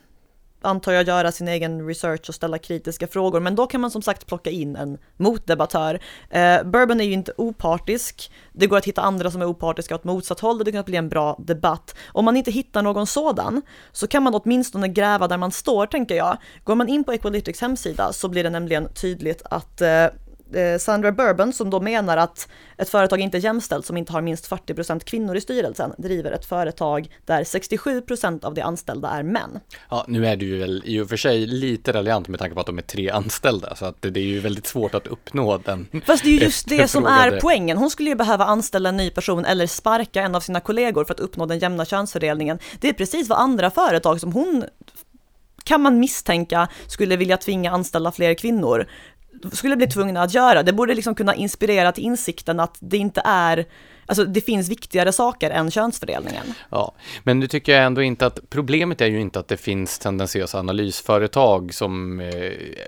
[0.62, 4.02] antar jag, göra sin egen research och ställa kritiska frågor, men då kan man som
[4.02, 6.00] sagt plocka in en motdebattör.
[6.30, 10.04] Eh, Bourbon är ju inte opartisk, det går att hitta andra som är opartiska åt
[10.04, 11.94] motsatt håll det kan bli en bra debatt.
[12.08, 16.14] Om man inte hittar någon sådan så kan man åtminstone gräva där man står, tänker
[16.14, 16.36] jag.
[16.64, 20.06] Går man in på Equalytics hemsida så blir det nämligen tydligt att Eh,
[20.78, 24.50] Sandra Bourbon som då menar att ett företag inte är jämställt som inte har minst
[24.50, 29.60] 40% kvinnor i styrelsen driver ett företag där 67% av de anställda är män.
[29.90, 32.60] Ja, nu är du ju väl i och för sig lite raljant med tanke på
[32.60, 35.88] att de är tre anställda så att det är ju väldigt svårt att uppnå den.
[36.06, 37.76] Fast det är ju just det som är poängen.
[37.76, 41.14] Hon skulle ju behöva anställa en ny person eller sparka en av sina kollegor för
[41.14, 42.58] att uppnå den jämna könsfördelningen.
[42.80, 44.64] Det är precis vad andra företag som hon
[45.64, 48.86] kan man misstänka skulle vilja tvinga anställa fler kvinnor
[49.52, 50.62] skulle bli tvungna att göra.
[50.62, 53.66] Det borde liksom kunna inspirera till insikten att det inte är
[54.06, 56.54] Alltså det finns viktigare saker än könsfördelningen.
[56.70, 59.98] Ja, men nu tycker jag ändå inte att problemet är ju inte att det finns
[59.98, 62.28] tendensiösa analysföretag som eh,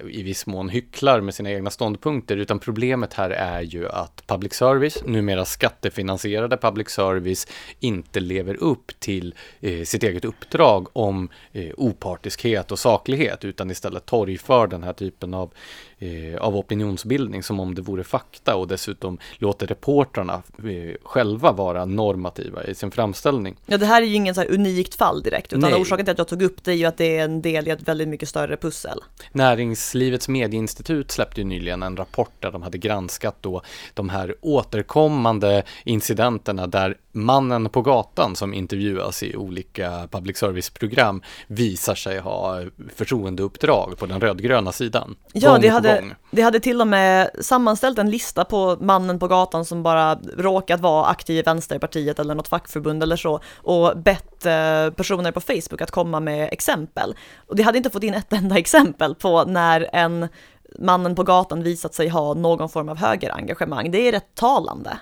[0.09, 4.55] i viss mån hycklar med sina egna ståndpunkter, utan problemet här är ju att public
[4.55, 7.47] service, numera skattefinansierade public service,
[7.81, 14.07] inte lever upp till eh, sitt eget uppdrag om eh, opartiskhet och saklighet, utan istället
[14.07, 15.53] torgför den här typen av
[15.99, 21.85] eh, av opinionsbildning som om det vore fakta och dessutom låter reportrarna eh, själva vara
[21.85, 23.57] normativa i sin framställning.
[23.67, 25.81] Ja, det här är ju ingen så här unikt fall direkt, utan Nej.
[25.81, 27.71] orsaken till att jag tog upp det är ju att det är en del i
[27.71, 29.01] ett väldigt mycket större pussel.
[29.33, 33.63] Näringslivets medieinstitut släppte ju nyligen en rapport där de hade granskat då
[33.95, 41.95] de här återkommande incidenterna där mannen på gatan som intervjuas i olika public service-program visar
[41.95, 42.63] sig ha
[42.95, 45.17] förtroendeuppdrag på den rödgröna sidan.
[45.33, 49.65] Ja, det hade, det hade till och med sammanställt en lista på mannen på gatan
[49.65, 54.91] som bara råkat vara aktiv i Vänsterpartiet eller något fackförbund eller så och bett eh,
[54.91, 57.15] personer på Facebook att komma med exempel.
[57.37, 60.29] Och det hade inte fått in ett enda exempel på när en
[60.79, 63.91] mannen på gatan visat sig ha någon form av högerengagemang.
[63.91, 64.99] Det är rätt talande.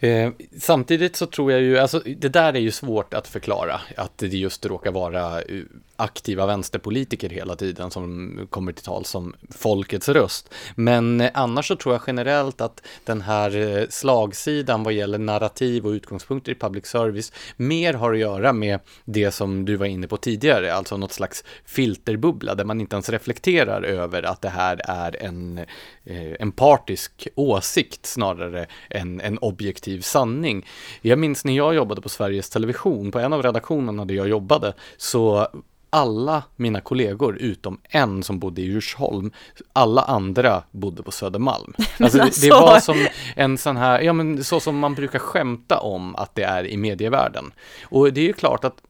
[0.00, 4.18] Eh, samtidigt så tror jag ju, alltså det där är ju svårt att förklara, att
[4.18, 5.62] det just råkar vara eh,
[5.96, 10.54] aktiva vänsterpolitiker hela tiden som kommer till tal som folkets röst.
[10.74, 15.86] Men eh, annars så tror jag generellt att den här eh, slagsidan vad gäller narrativ
[15.86, 20.08] och utgångspunkter i public service mer har att göra med det som du var inne
[20.08, 24.80] på tidigare, alltså något slags filterbubbla där man inte ens reflekterar över att det här
[24.84, 25.58] är en,
[26.04, 30.66] eh, en partisk åsikt snarare än en objektiv sanning.
[31.00, 34.72] Jag minns när jag jobbade på Sveriges Television, på en av redaktionerna där jag jobbade,
[34.96, 35.48] så
[35.94, 39.30] alla mina kollegor utom en som bodde i Djursholm,
[39.72, 41.74] alla andra bodde på Södermalm.
[41.98, 45.78] Alltså, det, det, var som en sån här, ja men så som man brukar skämta
[45.78, 47.52] om att det är i medievärlden.
[47.84, 48.82] Och det är ju klart att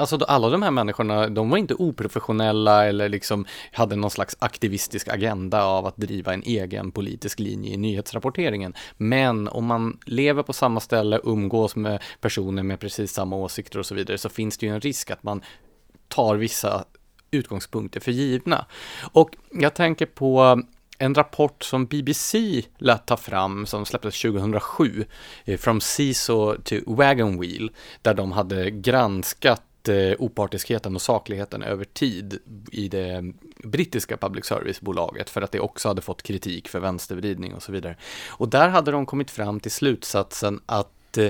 [0.00, 5.08] Alltså alla de här människorna, de var inte oprofessionella eller liksom hade någon slags aktivistisk
[5.08, 8.74] agenda av att driva en egen politisk linje i nyhetsrapporteringen.
[8.96, 13.86] Men om man lever på samma ställe, umgås med personer med precis samma åsikter och
[13.86, 15.42] så vidare, så finns det ju en risk att man
[16.14, 16.84] tar vissa
[17.30, 18.66] utgångspunkter för givna.
[19.12, 20.62] Och jag tänker på
[20.98, 25.04] en rapport som BBC lät ta fram som släpptes 2007,
[25.44, 27.70] eh, From CISO to Wagon Wheel,
[28.02, 32.38] där de hade granskat eh, opartiskheten och sakligheten över tid
[32.72, 33.32] i det
[33.64, 37.96] brittiska public service-bolaget för att det också hade fått kritik för vänstervridning och så vidare.
[38.28, 41.28] Och där hade de kommit fram till slutsatsen att eh,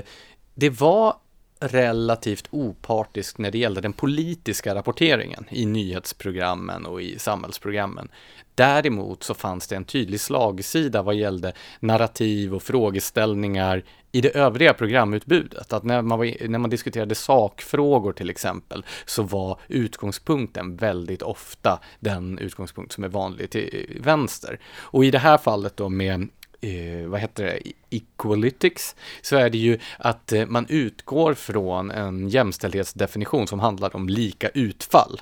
[0.53, 1.15] det var
[1.59, 8.09] relativt opartisk när det gällde den politiska rapporteringen i nyhetsprogrammen och i samhällsprogrammen.
[8.55, 14.73] Däremot så fanns det en tydlig slagsida vad gällde narrativ och frågeställningar i det övriga
[14.73, 15.73] programutbudet.
[15.73, 21.79] Att när man, var, när man diskuterade sakfrågor till exempel så var utgångspunkten väldigt ofta
[21.99, 24.59] den utgångspunkt som är vanlig till eh, vänster.
[24.75, 26.27] Och i det här fallet då med
[26.61, 32.29] eh, vad heter det, Equalytics, så är det ju att eh, man utgår från en
[32.29, 35.21] jämställdhetsdefinition som handlar om lika utfall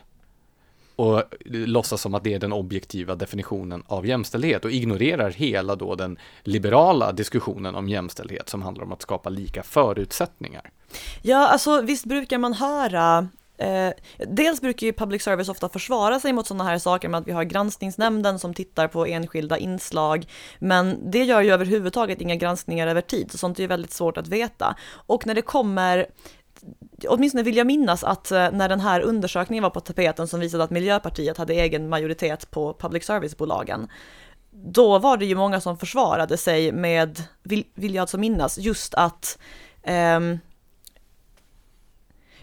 [0.95, 5.95] och låtsas som att det är den objektiva definitionen av jämställdhet och ignorerar hela då
[5.95, 10.71] den liberala diskussionen om jämställdhet som handlar om att skapa lika förutsättningar.
[11.21, 13.27] Ja, alltså visst brukar man höra
[13.57, 17.27] Eh, dels brukar ju public service ofta försvara sig mot sådana här saker med att
[17.27, 20.25] vi har granskningsnämnden som tittar på enskilda inslag,
[20.59, 24.17] men det gör ju överhuvudtaget inga granskningar över tid, så sånt är ju väldigt svårt
[24.17, 24.75] att veta.
[25.07, 26.05] Och när det kommer
[27.07, 30.63] åtminstone vill jag minnas att eh, när den här undersökningen var på tapeten som visade
[30.63, 33.87] att Miljöpartiet hade egen majoritet på public service-bolagen,
[34.51, 38.93] då var det ju många som försvarade sig med, vill, vill jag alltså minnas, just
[38.93, 39.37] att
[39.83, 40.19] eh,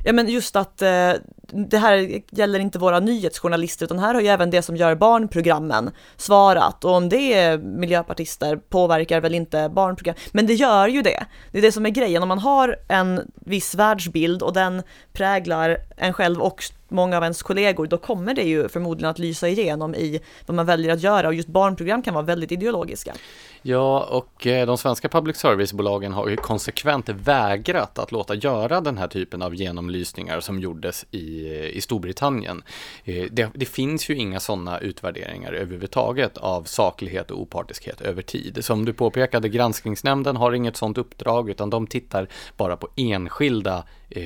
[0.05, 1.13] Ja men just att eh,
[1.53, 5.91] det här gäller inte våra nyhetsjournalister utan här har ju även det som gör barnprogrammen
[6.17, 11.25] svarat och om det är miljöpartister påverkar väl inte barnprogram, men det gör ju det.
[11.53, 14.83] Det är det som är grejen, om man har en viss världsbild och den
[15.13, 19.49] präglar en själv och många av ens kollegor, då kommer det ju förmodligen att lysa
[19.49, 23.15] igenom i vad man väljer att göra och just barnprogram kan vara väldigt ideologiska.
[23.63, 28.99] Ja, och eh, de svenska public service-bolagen har ju konsekvent vägrat att låta göra den
[28.99, 32.63] här typen av genomlysningar som gjordes i, eh, i Storbritannien.
[33.05, 38.65] Eh, det, det finns ju inga sådana utvärderingar överhuvudtaget av saklighet och opartiskhet över tid.
[38.65, 44.23] Som du påpekade, granskningsnämnden har inget sådant uppdrag utan de tittar bara på enskilda eh,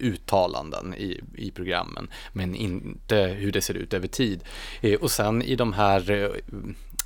[0.00, 4.44] uttalanden i, i programmen, men inte hur det ser ut över tid.
[4.80, 6.28] Eh, och sen i de här eh,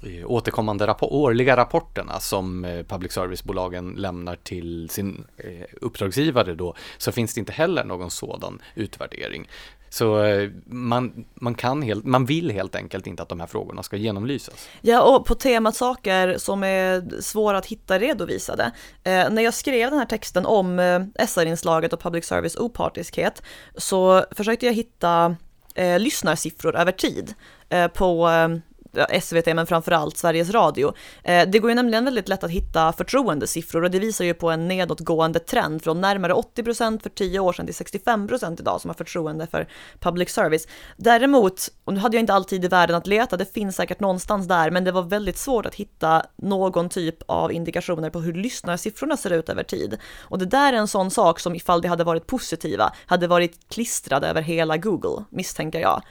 [0.02, 6.74] Eh, återkommande rapport, årliga rapporterna som eh, public service-bolagen lämnar till sin eh, uppdragsgivare då,
[6.98, 9.48] så finns det inte heller någon sådan utvärdering.
[9.90, 10.22] Så
[10.64, 14.68] man, man, kan helt, man vill helt enkelt inte att de här frågorna ska genomlysas.
[14.80, 18.72] Ja, och på temat saker som är svåra att hitta redovisade.
[19.04, 23.42] Eh, när jag skrev den här texten om eh, SR-inslaget och public service opartiskhet
[23.76, 25.36] så försökte jag hitta
[25.74, 27.34] eh, lyssnarsiffror över tid
[27.68, 28.48] eh, på eh,
[28.96, 30.94] Eh, SVT men framförallt Sveriges Radio.
[31.24, 34.50] Eh, det går ju nämligen väldigt lätt att hitta förtroendesiffror och det visar ju på
[34.50, 38.94] en nedåtgående trend från närmare 80% för 10 år sedan till 65% idag som har
[38.94, 39.68] förtroende för
[40.00, 40.66] public service.
[40.96, 44.48] Däremot, och nu hade jag inte alltid i världen att leta, det finns säkert någonstans
[44.48, 49.16] där, men det var väldigt svårt att hitta någon typ av indikationer på hur lyssnarsiffrorna
[49.16, 49.98] ser ut över tid.
[50.20, 53.68] Och det där är en sån sak som ifall det hade varit positiva, hade varit
[53.68, 56.02] klistrade över hela Google, misstänker jag.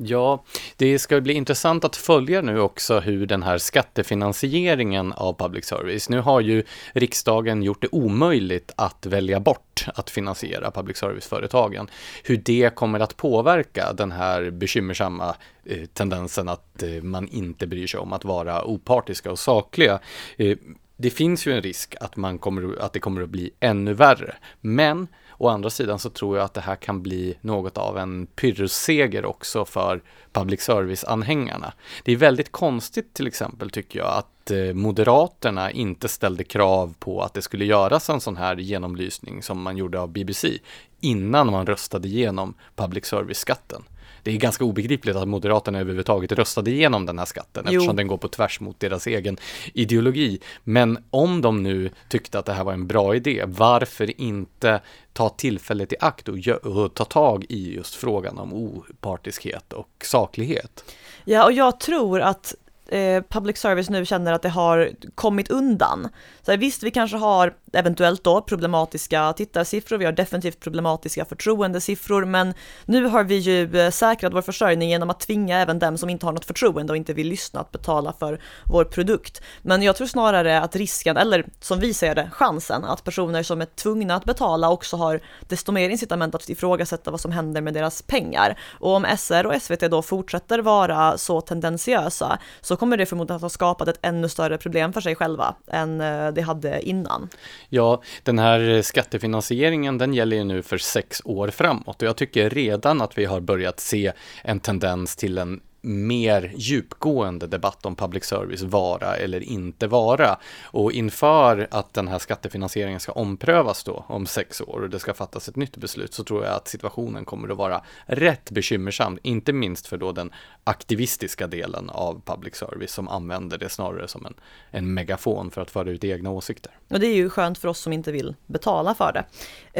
[0.00, 0.44] Ja,
[0.76, 6.08] det ska bli intressant att följa nu också hur den här skattefinansieringen av public service.
[6.08, 11.90] Nu har ju riksdagen gjort det omöjligt att välja bort att finansiera public service-företagen.
[12.24, 15.34] Hur det kommer att påverka den här bekymmersamma
[15.64, 19.98] eh, tendensen att eh, man inte bryr sig om att vara opartiska och sakliga.
[20.36, 20.56] Eh,
[20.96, 24.34] det finns ju en risk att, man kommer, att det kommer att bli ännu värre.
[24.60, 25.08] Men
[25.40, 29.24] Å andra sidan så tror jag att det här kan bli något av en pyrrusseger
[29.24, 31.72] också för public service-anhängarna.
[32.04, 37.22] Det är väldigt konstigt till exempel tycker jag att eh, Moderaterna inte ställde krav på
[37.22, 40.58] att det skulle göras en sån här genomlysning som man gjorde av BBC
[41.00, 43.82] innan man röstade igenom public service-skatten
[44.22, 47.72] det är ganska obegripligt att Moderaterna överhuvudtaget röstade igenom den här skatten jo.
[47.72, 49.36] eftersom den går på tvärs mot deras egen
[49.74, 50.40] ideologi.
[50.64, 54.80] Men om de nu tyckte att det här var en bra idé, varför inte
[55.12, 60.84] ta tillfället i akt och, och ta tag i just frågan om opartiskhet och saklighet?
[61.24, 62.54] Ja, och jag tror att
[62.88, 66.08] eh, public service nu känner att det har kommit undan.
[66.42, 72.24] Så här, visst, vi kanske har eventuellt då problematiska tittarsiffror, vi har definitivt problematiska förtroendesiffror,
[72.24, 72.54] men
[72.86, 76.26] nu har vi ju eh, säkrat vår försörjning genom att tvinga även dem som inte
[76.26, 79.42] har något förtroende och inte vill lyssna att betala för vår produkt.
[79.62, 83.60] Men jag tror snarare att risken, eller som vi ser det, chansen att personer som
[83.60, 87.74] är tvungna att betala också har desto mer incitament att ifrågasätta vad som händer med
[87.74, 88.58] deras pengar.
[88.80, 93.42] Och om SR och SVT då fortsätter vara så tendentiösa så kommer det förmodligen att
[93.42, 97.28] ha skapat ett ännu större problem för sig själva än eh, det hade innan.
[97.68, 102.02] Ja, den här skattefinansieringen den gäller ju nu för sex år framåt.
[102.02, 104.12] Och jag tycker redan att vi har börjat se
[104.44, 110.38] en tendens till en mer djupgående debatt om public service vara eller inte vara.
[110.62, 115.14] Och inför att den här skattefinansieringen ska omprövas då om sex år och det ska
[115.14, 119.52] fattas ett nytt beslut så tror jag att situationen kommer att vara rätt bekymmersam, inte
[119.52, 120.32] minst för då den
[120.64, 124.34] aktivistiska delen av public service som använder det snarare som en,
[124.70, 126.72] en megafon för att föra ut egna åsikter.
[126.90, 129.24] Och det är ju skönt för oss som inte vill betala för det.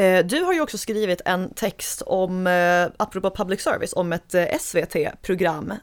[0.03, 4.33] Eh, du har ju också skrivit en text om, eh, apropå public service, om ett
[4.33, 5.73] eh, SVT-program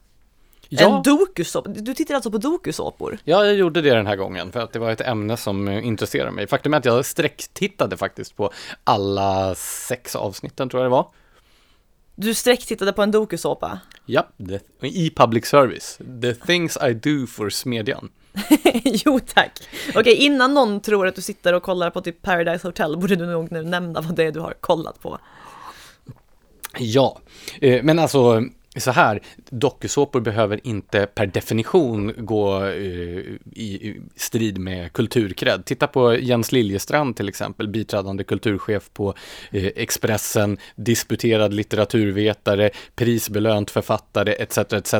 [0.68, 0.96] Ja.
[0.96, 1.70] En dokusåpa?
[1.70, 3.18] Du tittar alltså på dokusåpor?
[3.24, 6.30] Ja, jag gjorde det den här gången för att det var ett ämne som intresserade
[6.30, 6.46] mig.
[6.46, 8.52] Faktum är att jag sträcktittade faktiskt på
[8.84, 11.06] alla sex avsnitten tror jag det var.
[12.14, 13.80] Du sträcktittade på en dokusåpa?
[14.06, 14.28] Ja,
[14.80, 15.98] i public service.
[16.22, 18.08] The things I do for Smedjan.
[18.84, 19.68] jo tack.
[19.94, 23.26] Okej, innan någon tror att du sitter och kollar på typ Paradise Hotel borde du
[23.26, 25.18] nog nu nämna vad det är du har kollat på.
[26.78, 27.18] Ja,
[27.60, 28.42] eh, men alltså
[28.76, 29.20] så här,
[29.50, 35.64] dokusåpor behöver inte per definition gå uh, i strid med kulturkredd.
[35.64, 39.08] Titta på Jens Liljestrand till exempel, biträdande kulturchef på
[39.54, 44.58] uh, Expressen, disputerad litteraturvetare, prisbelönt författare etc.
[44.58, 44.94] etc.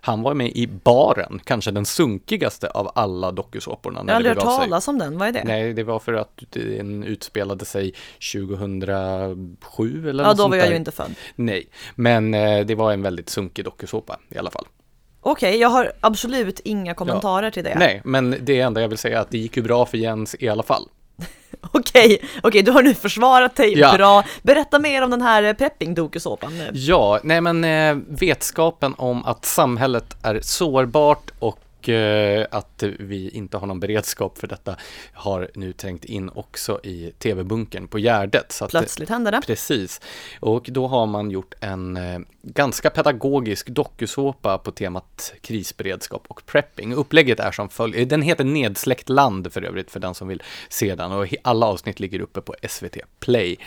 [0.00, 4.04] Han var med i Baren, kanske den sunkigaste av alla dokusåporna.
[4.06, 5.44] Jag har aldrig hört talas om den, vad är det?
[5.44, 7.94] Nej, det var för att den utspelade sig
[8.32, 11.14] 2007 eller Ja, då var jag ju inte född.
[11.36, 14.66] Nej, men uh, det var en väldigt väldigt sunkig dokusåpa i alla fall.
[15.22, 17.50] Okej, okay, jag har absolut inga kommentarer ja.
[17.50, 17.74] till det.
[17.78, 20.36] Nej, men det enda jag vill säga är att det gick ju bra för Jens
[20.38, 20.88] i alla fall.
[21.72, 23.94] Okej, okay, du har nu försvarat dig ja.
[23.96, 24.24] bra.
[24.42, 26.70] Berätta mer om den här prepping-dokusåpan nu.
[26.72, 33.28] Ja, nej men eh, vetskapen om att samhället är sårbart och och eh, att vi
[33.28, 34.76] inte har någon beredskap för detta
[35.12, 38.52] har nu trängt in också i tv-bunkern på Gärdet.
[38.52, 39.40] Så Plötsligt händer det.
[39.46, 40.00] Precis.
[40.40, 46.94] Och då har man gjort en eh, ganska pedagogisk dokusåpa på temat krisberedskap och prepping.
[46.94, 50.94] Upplägget är som följer, den heter Nedsläckt land för övrigt för den som vill se
[50.94, 53.58] den och alla avsnitt ligger uppe på SVT Play.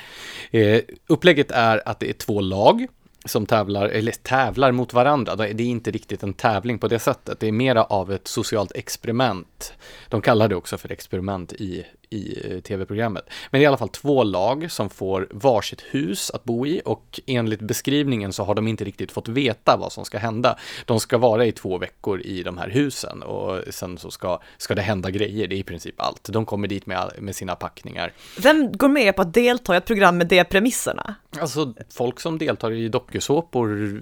[0.51, 2.87] Eh, upplägget är att det är två lag
[3.25, 5.35] som tävlar, eller tävlar mot varandra.
[5.35, 7.39] Det är inte riktigt en tävling på det sättet.
[7.39, 9.73] Det är mera av ett socialt experiment.
[10.09, 13.25] De kallar det också för experiment i, i eh, tv-programmet.
[13.51, 16.81] Men det är i alla fall två lag som får varsitt hus att bo i
[16.85, 20.57] och enligt beskrivningen så har de inte riktigt fått veta vad som ska hända.
[20.85, 24.75] De ska vara i två veckor i de här husen och sen så ska, ska
[24.75, 25.47] det hända grejer.
[25.47, 26.29] Det är i princip allt.
[26.31, 28.13] De kommer dit med, med sina packningar.
[28.37, 31.15] Vem går med på att delta i ett program med de premisserna?
[31.39, 34.01] Alltså folk som deltar i dokusåpor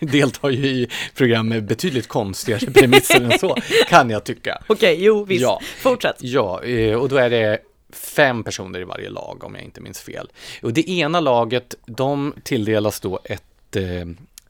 [0.00, 3.56] deltar ju i program med betydligt konstigare premisser än så,
[3.88, 4.62] kan jag tycka.
[4.66, 5.42] Okej, okay, jo visst.
[5.42, 5.60] Ja.
[5.82, 6.16] Fortsätt.
[6.18, 7.58] Ja, eh, och då är det
[7.90, 10.28] fem personer i varje lag om jag inte minns fel.
[10.62, 14.06] Och det ena laget, de tilldelas då ett eh,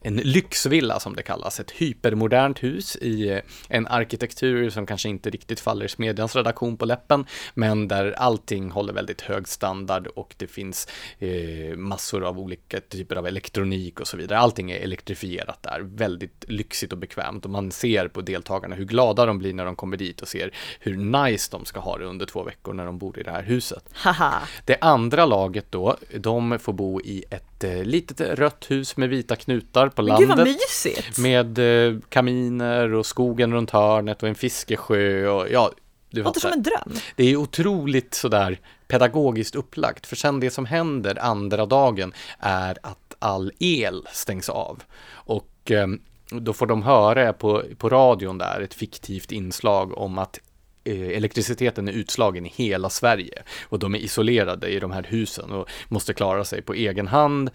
[0.07, 5.31] en lyxvilla som det kallas, ett hypermodernt hus i eh, en arkitektur som kanske inte
[5.31, 10.47] riktigt faller Smedjans redaktion på läppen, men där allting håller väldigt hög standard och det
[10.47, 10.89] finns
[11.19, 14.39] eh, massor av olika typer av elektronik och så vidare.
[14.39, 19.27] Allting är elektrifierat där, väldigt lyxigt och bekvämt och man ser på deltagarna hur glada
[19.27, 20.51] de blir när de kommer dit och ser
[20.81, 23.43] hur nice de ska ha det under två veckor när de bor i det här
[23.43, 23.85] huset.
[23.93, 24.43] Haha.
[24.65, 29.37] Det andra laget då, de får bo i ett eh, litet rött hus med vita
[29.37, 30.29] knutar på landet.
[30.29, 31.19] Gud vad mysigt!
[31.19, 35.71] Med eh, kaminer och skogen runt hörnet och en fiskesjö och ja,
[36.11, 36.93] du Låter som en dröm.
[37.17, 43.15] Det är otroligt sådär pedagogiskt upplagt, för sen det som händer andra dagen är att
[43.19, 44.83] all el stängs av.
[45.11, 45.87] Och eh,
[46.31, 50.41] då får de höra på, på radion där ett fiktivt inslag om att
[50.87, 55.53] Eh, elektriciteten är utslagen i hela Sverige och de är isolerade i de här husen
[55.53, 57.51] och måste klara sig på egen hand.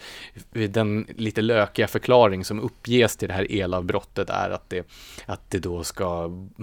[0.52, 4.88] Den lite lökiga förklaring som uppges till det här elavbrottet är att det,
[5.26, 6.06] att det då ska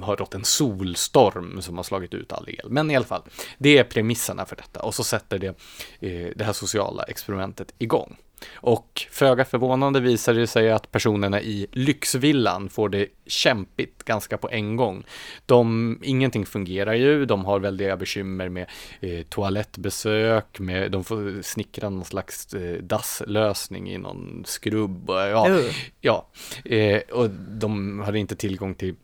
[0.00, 2.70] ha rått en solstorm som har slagit ut all el.
[2.70, 3.22] Men i alla fall,
[3.58, 5.48] det är premisserna för detta och så sätter det
[6.00, 8.16] eh, det här sociala experimentet igång.
[8.54, 14.50] Och föga förvånande visar det sig att personerna i lyxvillan får det kämpigt ganska på
[14.50, 15.04] en gång.
[15.46, 18.66] De, ingenting fungerar ju, de har väldiga bekymmer med
[19.00, 25.04] eh, toalettbesök, med, de får snickra någon slags eh, dasslösning i någon skrubb.
[25.08, 25.70] Ja, uh.
[26.00, 26.28] ja
[26.64, 28.94] eh, och de har inte tillgång till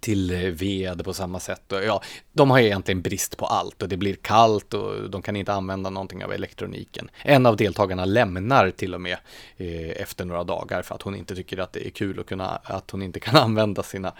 [0.00, 1.72] till eh, ved på samma sätt.
[1.72, 2.02] Och ja,
[2.32, 5.90] de har egentligen brist på allt och det blir kallt och de kan inte använda
[5.90, 7.10] någonting av elektroniken.
[7.22, 9.16] En av deltagarna lämnar till och med
[9.56, 12.48] eh, efter några dagar för att hon inte tycker att det är kul att, kunna,
[12.64, 14.12] att hon inte kan använda sina,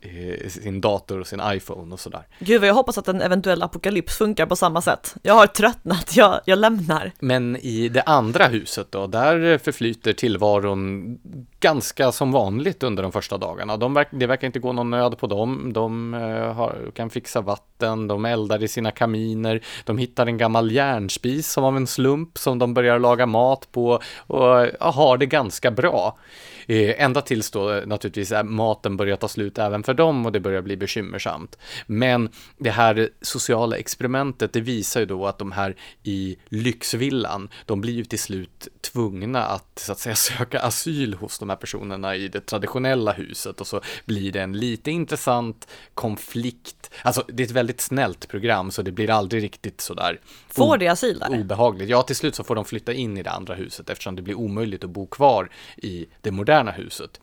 [0.00, 2.26] eh, sin dator och sin iPhone och sådär.
[2.38, 5.14] Gud vad jag hoppas att en eventuell apokalyps funkar på samma sätt.
[5.22, 7.12] Jag har tröttnat, jag, jag lämnar.
[7.18, 11.18] Men i det andra huset då, där förflyter tillvaron
[11.60, 13.76] ganska som vanligt under de första dagarna.
[13.76, 15.72] De verk, det verkar inte gå någon nöd på dem.
[15.72, 20.70] De eh, har, kan fixa vatten, de eldar i sina kaminer, de hittar en gammal
[20.72, 25.26] järnspis som av en slump som de börjar laga mat på och och har det
[25.26, 26.16] ganska bra.
[26.70, 30.62] Uh, ända tills då naturligtvis maten börjar ta slut även för dem och det börjar
[30.62, 31.58] bli bekymmersamt.
[31.86, 37.80] Men det här sociala experimentet, det visar ju då att de här i lyxvillan, de
[37.80, 42.16] blir ju till slut tvungna att så att säga söka asyl hos de här personerna
[42.16, 46.90] i det traditionella huset och så blir det en lite intressant konflikt.
[47.02, 50.88] Alltså det är ett väldigt snällt program så det blir aldrig riktigt sådär Får de
[50.88, 51.40] asyl där?
[51.40, 51.88] Obehagligt.
[51.88, 54.34] Ja, till slut så får de flytta in i det andra huset eftersom det blir
[54.34, 57.20] omöjligt att bo kvar i det moderna huset.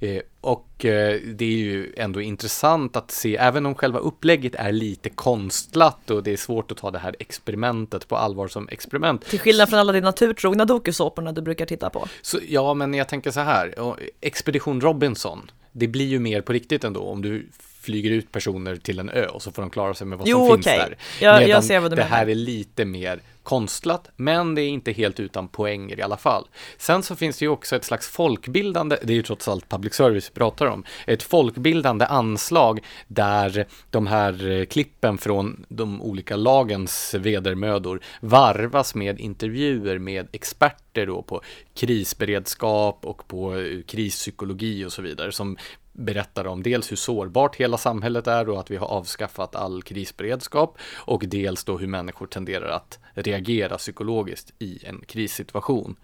[0.00, 4.72] Eh, och eh, det är ju ändå intressant att se, även om själva upplägget är
[4.72, 9.24] lite konstlat och det är svårt att ta det här experimentet på allvar som experiment.
[9.24, 12.08] Till skillnad från alla de naturtrogna dokusåporna du brukar titta på.
[12.22, 13.74] Så, ja, men jag tänker så här,
[14.20, 17.48] Expedition Robinson, det blir ju mer på riktigt ändå om du
[17.88, 20.36] flyger ut personer till en ö och så får de klara sig med vad jo,
[20.36, 20.54] som okay.
[20.54, 20.96] finns där.
[21.20, 22.16] Jag, jag ser vad du det menar.
[22.16, 26.48] här är lite mer konstlat, men det är inte helt utan poänger i alla fall.
[26.78, 29.94] Sen så finns det ju också ett slags folkbildande, det är ju trots allt public
[29.94, 36.36] service vi pratar om, ett folkbildande anslag där de här eh, klippen från de olika
[36.36, 41.42] lagens vedermödor varvas med intervjuer med experter då på
[41.74, 45.56] krisberedskap och på eh, krispsykologi och så vidare som
[45.98, 50.78] berättar om dels hur sårbart hela samhället är och att vi har avskaffat all krisberedskap
[50.96, 55.96] och dels då hur människor tenderar att reagera psykologiskt i en krissituation.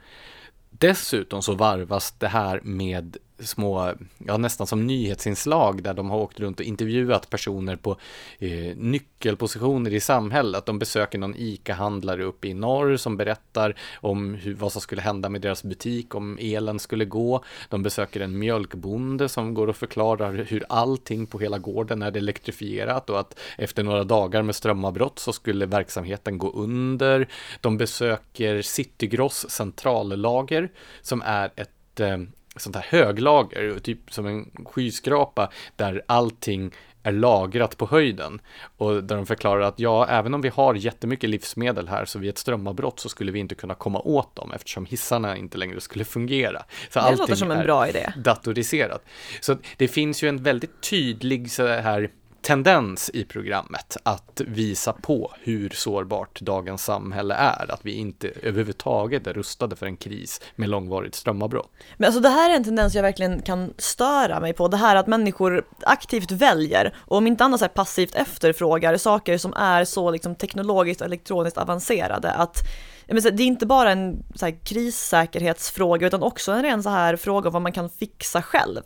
[0.71, 6.41] Dessutom så varvas det här med små, ja nästan som nyhetsinslag där de har åkt
[6.41, 7.97] runt och intervjuat personer på
[8.39, 10.67] eh, nyckelpositioner i samhället.
[10.67, 15.29] De besöker någon ICA-handlare uppe i norr som berättar om hur, vad som skulle hända
[15.29, 17.45] med deras butik om elen skulle gå.
[17.69, 23.11] De besöker en mjölkbonde som går och förklarar hur allting på hela gården är elektrifierat
[23.11, 27.29] och att efter några dagar med strömavbrott så skulle verksamheten gå under.
[27.61, 30.73] De besöker Citygross centrallager
[31.03, 32.19] som är ett eh,
[32.57, 36.73] sånt här höglager, typ som en skyskrapa där allting
[37.05, 38.41] är lagrat på höjden.
[38.77, 42.31] Och där de förklarar att ja, även om vi har jättemycket livsmedel här så vid
[42.31, 46.05] ett strömavbrott så skulle vi inte kunna komma åt dem eftersom hissarna inte längre skulle
[46.05, 46.63] fungera.
[46.91, 48.13] Så det låter som en bra idé.
[48.17, 49.05] datoriserat.
[49.41, 52.11] Så det finns ju en väldigt tydlig så här
[52.45, 59.27] tendens i programmet att visa på hur sårbart dagens samhälle är, att vi inte överhuvudtaget
[59.27, 61.71] är rustade för en kris med långvarigt strömavbrott.
[61.97, 64.97] Men alltså det här är en tendens jag verkligen kan störa mig på, det här
[64.97, 70.11] att människor aktivt väljer och om inte annat så passivt efterfrågar saker som är så
[70.11, 72.59] liksom teknologiskt och elektroniskt avancerade att
[73.07, 77.49] det är inte bara en så här krissäkerhetsfråga utan också en ren så här fråga
[77.49, 78.83] om vad man kan fixa själv.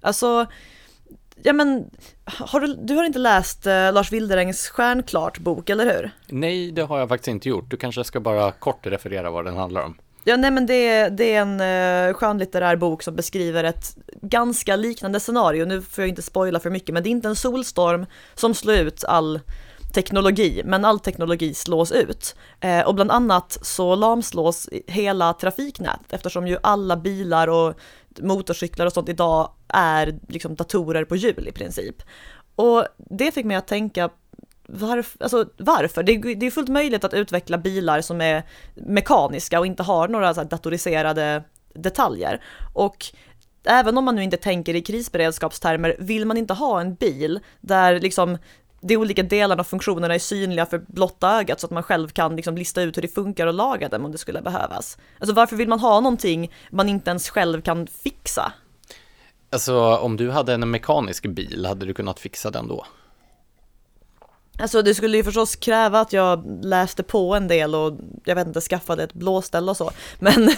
[0.00, 0.46] Alltså
[1.42, 1.90] Ja men,
[2.24, 6.10] har du, du har inte läst eh, Lars Wilderängs Stjärnklart bok, eller hur?
[6.28, 7.70] Nej, det har jag faktiskt inte gjort.
[7.70, 9.96] Du kanske ska bara kort referera vad den handlar om.
[10.24, 11.60] Ja, nej men det, det är en
[12.08, 15.64] eh, skönlitterär bok som beskriver ett ganska liknande scenario.
[15.64, 18.76] Nu får jag inte spoila för mycket, men det är inte en solstorm som slår
[18.76, 19.40] ut all
[19.94, 22.36] teknologi, men all teknologi slås ut.
[22.60, 27.74] Eh, och bland annat så lamslås hela trafiknätet eftersom ju alla bilar och
[28.22, 32.02] motorcyklar och sånt idag är liksom datorer på hjul i princip.
[32.56, 34.10] Och det fick mig att tänka
[34.68, 36.02] varför, alltså, varför?
[36.02, 38.42] Det, det är fullt möjligt att utveckla bilar som är
[38.74, 41.42] mekaniska och inte har några så datoriserade
[41.74, 42.42] detaljer.
[42.74, 43.06] Och
[43.64, 48.00] även om man nu inte tänker i krisberedskapstermer, vill man inte ha en bil där
[48.00, 48.38] liksom
[48.86, 52.36] de olika delarna och funktionerna är synliga för blotta ögat så att man själv kan
[52.36, 54.98] liksom lista ut hur det funkar och laga dem om det skulle behövas.
[55.18, 58.52] Alltså varför vill man ha någonting man inte ens själv kan fixa?
[59.50, 62.86] Alltså om du hade en mekanisk bil, hade du kunnat fixa den då?
[64.58, 68.46] Alltså det skulle ju förstås kräva att jag läste på en del och jag vet
[68.46, 69.90] inte, skaffade ett blåställ och så.
[70.18, 70.34] Men,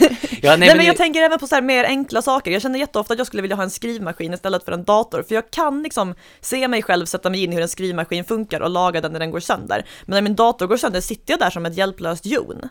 [0.42, 0.98] ja, nej, nej, men jag det...
[0.98, 2.50] tänker även på så här mer enkla saker.
[2.50, 5.34] Jag känner jätteofta att jag skulle vilja ha en skrivmaskin istället för en dator, för
[5.34, 8.70] jag kan liksom se mig själv sätta mig in i hur en skrivmaskin funkar och
[8.70, 9.86] laga den när den går sönder.
[10.02, 12.68] Men när min dator går sönder sitter jag där som ett hjälplöst jon.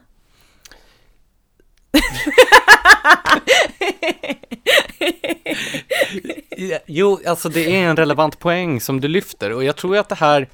[6.85, 10.15] jo, alltså det är en relevant poäng som du lyfter och jag tror att det
[10.15, 10.49] här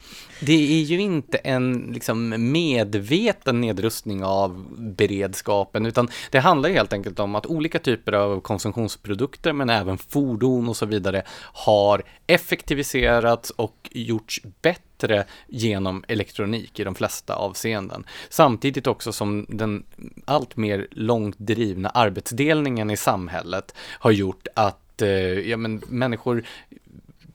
[0.45, 7.19] det är ju inte en liksom, medveten nedrustning av beredskapen, utan det handlar helt enkelt
[7.19, 11.23] om att olika typer av konsumtionsprodukter, men även fordon och så vidare,
[11.53, 18.05] har effektiviserats och gjorts bättre genom elektronik i de flesta avseenden.
[18.29, 19.83] Samtidigt också som den
[20.25, 25.09] allt mer långt drivna arbetsdelningen i samhället har gjort att eh,
[25.49, 26.43] ja, men människor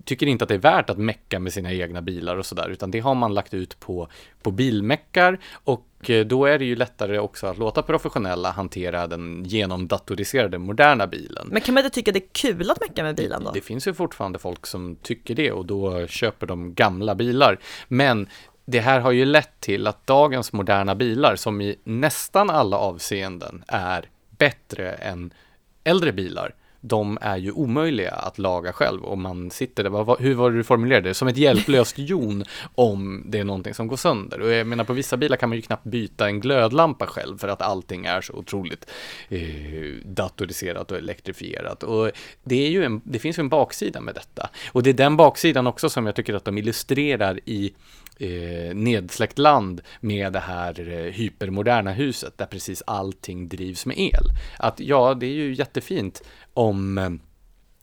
[0.08, 2.90] tycker inte att det är värt att mecka med sina egna bilar och sådär, utan
[2.90, 4.08] det har man lagt ut på,
[4.42, 9.44] på bilmeckar och eh, då är det ju lättare också att låta professionella hantera den
[9.44, 11.48] genomdatoriserade moderna bilen.
[11.50, 13.50] Men kan man inte tycka det är kul att mecka med bilen då?
[13.50, 17.58] Det, det finns ju fortfarande folk som tycker det och då köper de gamla bilar.
[17.88, 18.28] Men
[18.64, 23.64] det här har ju lett till att dagens moderna bilar, som i nästan alla avseenden
[23.68, 25.32] är bättre än
[25.84, 30.50] äldre bilar, de är ju omöjliga att laga själv och man sitter där, hur var
[30.50, 31.14] det du formulerade det?
[31.14, 34.40] Som ett hjälplöst jon om det är någonting som går sönder.
[34.40, 37.48] Och jag menar på vissa bilar kan man ju knappt byta en glödlampa själv för
[37.48, 38.90] att allting är så otroligt
[39.28, 39.40] eh,
[40.04, 41.82] datoriserat och elektrifierat.
[41.82, 42.10] Och
[42.44, 44.50] det, är ju en, det finns ju en baksida med detta.
[44.72, 47.72] Och det är den baksidan också som jag tycker att de illustrerar i
[48.18, 54.24] eh, nedsläckt land med det här eh, hypermoderna huset där precis allting drivs med el.
[54.58, 56.22] Att ja, det är ju jättefint
[56.54, 57.10] om, eh,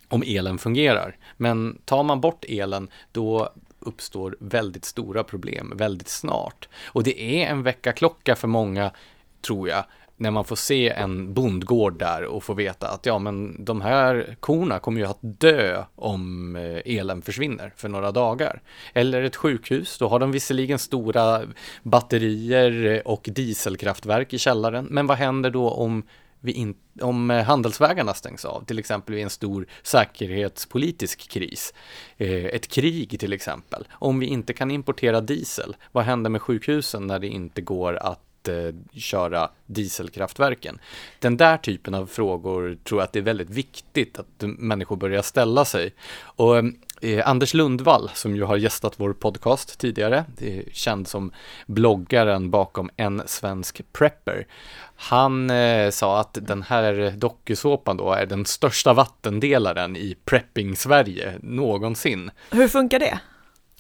[0.10, 1.18] om elen fungerar.
[1.38, 6.70] Men tar man bort elen, då uppstår väldigt stora problem väldigt snart.
[6.86, 8.92] Och det är en väckarklocka för många,
[9.42, 9.86] tror jag,
[10.18, 14.36] när man får se en bondgård där och får veta att ja, men de här
[14.40, 18.62] korna kommer ju att dö om eh, elen försvinner för några dagar.
[18.94, 21.42] Eller ett sjukhus, då har de visserligen stora
[21.84, 26.04] batterier eh, och dieselkraftverk i källaren, men vad händer då om
[26.40, 31.74] vi in, om eh, handelsvägarna stängs av, till exempel vid en stor säkerhetspolitisk kris,
[32.18, 33.88] ett krig till exempel.
[33.92, 38.22] Om vi inte kan importera diesel, vad händer med sjukhusen när det inte går att
[38.46, 40.80] att eh, köra dieselkraftverken.
[41.20, 45.22] Den där typen av frågor tror jag att det är väldigt viktigt att människor börjar
[45.22, 45.94] ställa sig.
[46.22, 46.64] Och eh,
[47.02, 51.32] eh, Anders Lundvall, som ju har gästat vår podcast tidigare, är känd som
[51.68, 54.48] bloggaren bakom En svensk prepper.
[54.96, 62.32] Han eh, sa att den här dokusåpan då är den största vattendelaren i prepping-Sverige någonsin.
[62.52, 63.20] Hur funkar det?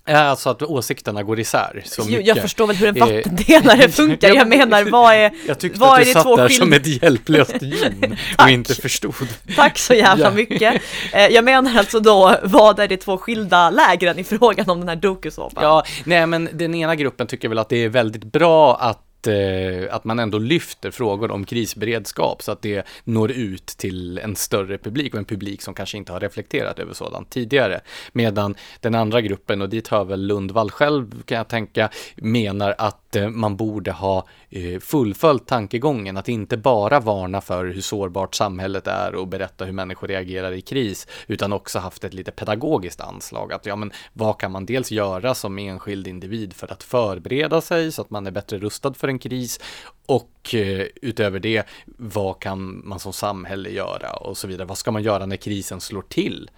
[0.07, 2.27] Alltså att åsikterna går isär så mycket.
[2.27, 5.99] Jag förstår väl hur en eh, vattendelare funkar, jag menar vad är Jag tyckte vad
[5.99, 9.15] att du satt där som ett hjälplöst djur och inte förstod.
[9.55, 10.81] Tack så jävla mycket.
[11.13, 14.89] Eh, jag menar alltså då, vad är de två skilda lägren i frågan om den
[14.89, 15.63] här dokusåpan?
[15.63, 19.95] Ja, nej men den ena gruppen tycker väl att det är väldigt bra att Eh,
[19.95, 24.77] att man ändå lyfter frågor om krisberedskap så att det når ut till en större
[24.77, 27.81] publik och en publik som kanske inte har reflekterat över sådant tidigare.
[28.11, 33.15] Medan den andra gruppen, och dit hör väl Lundvall själv kan jag tänka, menar att
[33.15, 38.87] eh, man borde ha eh, fullföljt tankegången, att inte bara varna för hur sårbart samhället
[38.87, 43.53] är och berätta hur människor reagerar i kris, utan också haft ett lite pedagogiskt anslag.
[43.53, 47.91] Att ja, men vad kan man dels göra som enskild individ för att förbereda sig
[47.91, 49.59] så att man är bättre rustad för en kris
[50.05, 54.67] och eh, utöver det, vad kan man som samhälle göra och så vidare.
[54.67, 56.51] Vad ska man göra när krisen slår till?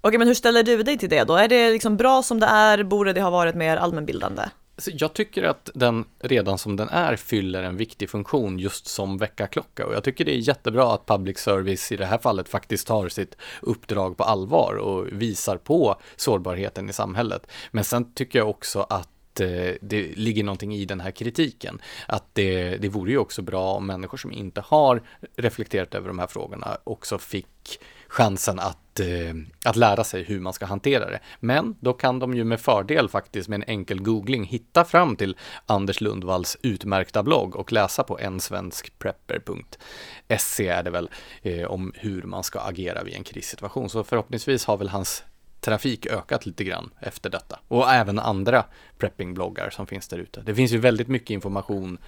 [0.00, 1.36] Okej, men hur ställer du dig till det då?
[1.36, 2.82] Är det liksom bra som det är?
[2.82, 4.42] Borde det ha varit mer allmänbildande?
[4.86, 9.86] Jag tycker att den redan som den är fyller en viktig funktion just som väckarklocka
[9.86, 13.08] och jag tycker det är jättebra att public service i det här fallet faktiskt tar
[13.08, 17.46] sitt uppdrag på allvar och visar på sårbarheten i samhället.
[17.70, 21.80] Men sen tycker jag också att att eh, det ligger någonting i den här kritiken.
[22.08, 25.02] Att det, det vore ju också bra om människor som inte har
[25.36, 30.52] reflekterat över de här frågorna också fick chansen att, eh, att lära sig hur man
[30.52, 31.20] ska hantera det.
[31.40, 35.36] Men då kan de ju med fördel faktiskt med en enkel googling hitta fram till
[35.66, 41.10] Anders Lundvalls utmärkta blogg och läsa på ensvenskprepper.se är det väl
[41.42, 43.90] eh, om hur man ska agera vid en krissituation.
[43.90, 45.24] Så förhoppningsvis har väl hans
[45.64, 47.58] trafik ökat lite grann efter detta.
[47.68, 48.64] Och även andra
[48.98, 50.40] preppingbloggar som finns där ute.
[50.40, 51.98] Det finns ju väldigt mycket information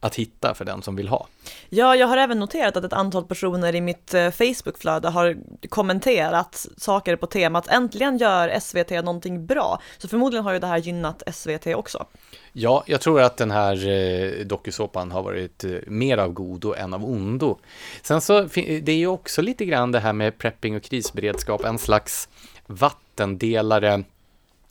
[0.00, 1.26] att hitta för den som vill ha.
[1.68, 5.36] Ja, jag har även noterat att ett antal personer i mitt eh, Facebookflöde har
[5.68, 9.80] kommenterat saker på temat äntligen gör SVT någonting bra.
[9.98, 12.06] Så förmodligen har ju det här gynnat SVT också.
[12.52, 16.94] Ja, jag tror att den här eh, dokusåpan har varit eh, mer av godo än
[16.94, 17.58] av ondo.
[18.02, 18.40] Sen så,
[18.82, 22.28] det är ju också lite grann det här med prepping och krisberedskap, en slags
[22.66, 24.04] vattendelare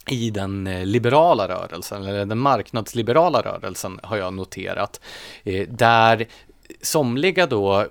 [0.09, 5.01] i den eh, liberala rörelsen, eller den marknadsliberala rörelsen har jag noterat,
[5.43, 6.27] eh, där
[6.81, 7.87] somliga då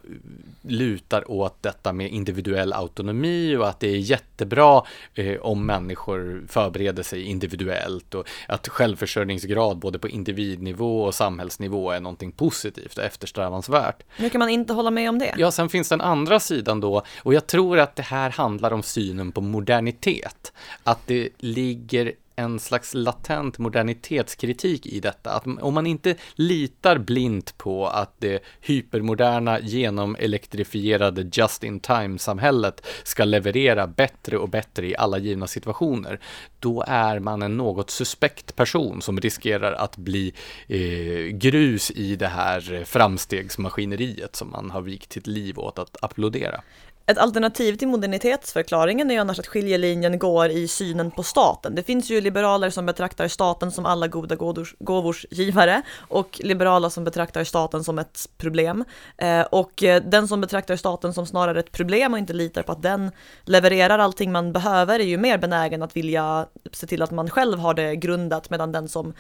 [0.69, 4.83] lutar åt detta med individuell autonomi och att det är jättebra
[5.15, 12.01] eh, om människor förbereder sig individuellt och att självförsörjningsgrad både på individnivå och samhällsnivå är
[12.01, 14.03] någonting positivt och eftersträvansvärt.
[14.17, 15.35] Hur kan man inte hålla med om det?
[15.37, 18.83] Ja, sen finns den andra sidan då och jag tror att det här handlar om
[18.83, 20.53] synen på modernitet.
[20.85, 25.31] Att det ligger en slags latent modernitetskritik i detta.
[25.31, 34.39] Att om man inte litar blint på att det hypermoderna genomelektrifierade just-in-time-samhället ska leverera bättre
[34.39, 36.21] och bättre i alla givna situationer,
[36.61, 40.35] då är man en något suspekt person som riskerar att bli
[40.69, 46.61] eh, grus i det här framstegsmaskineriet som man har vikt sitt liv åt att applådera.
[47.07, 51.75] Ett alternativ till modernitetsförklaringen är ju annars att skiljelinjen går i synen på staten.
[51.75, 54.37] Det finns ju liberaler som betraktar staten som alla goda
[54.79, 58.85] gåvors givare och liberala som betraktar staten som ett problem.
[59.19, 62.73] Eh, och eh, den som betraktar staten som snarare ett problem och inte litar på
[62.73, 63.11] att den
[63.45, 67.59] levererar allting man behöver är ju mer benägen att vilja se till att man själv
[67.59, 69.15] har det grundat medan den som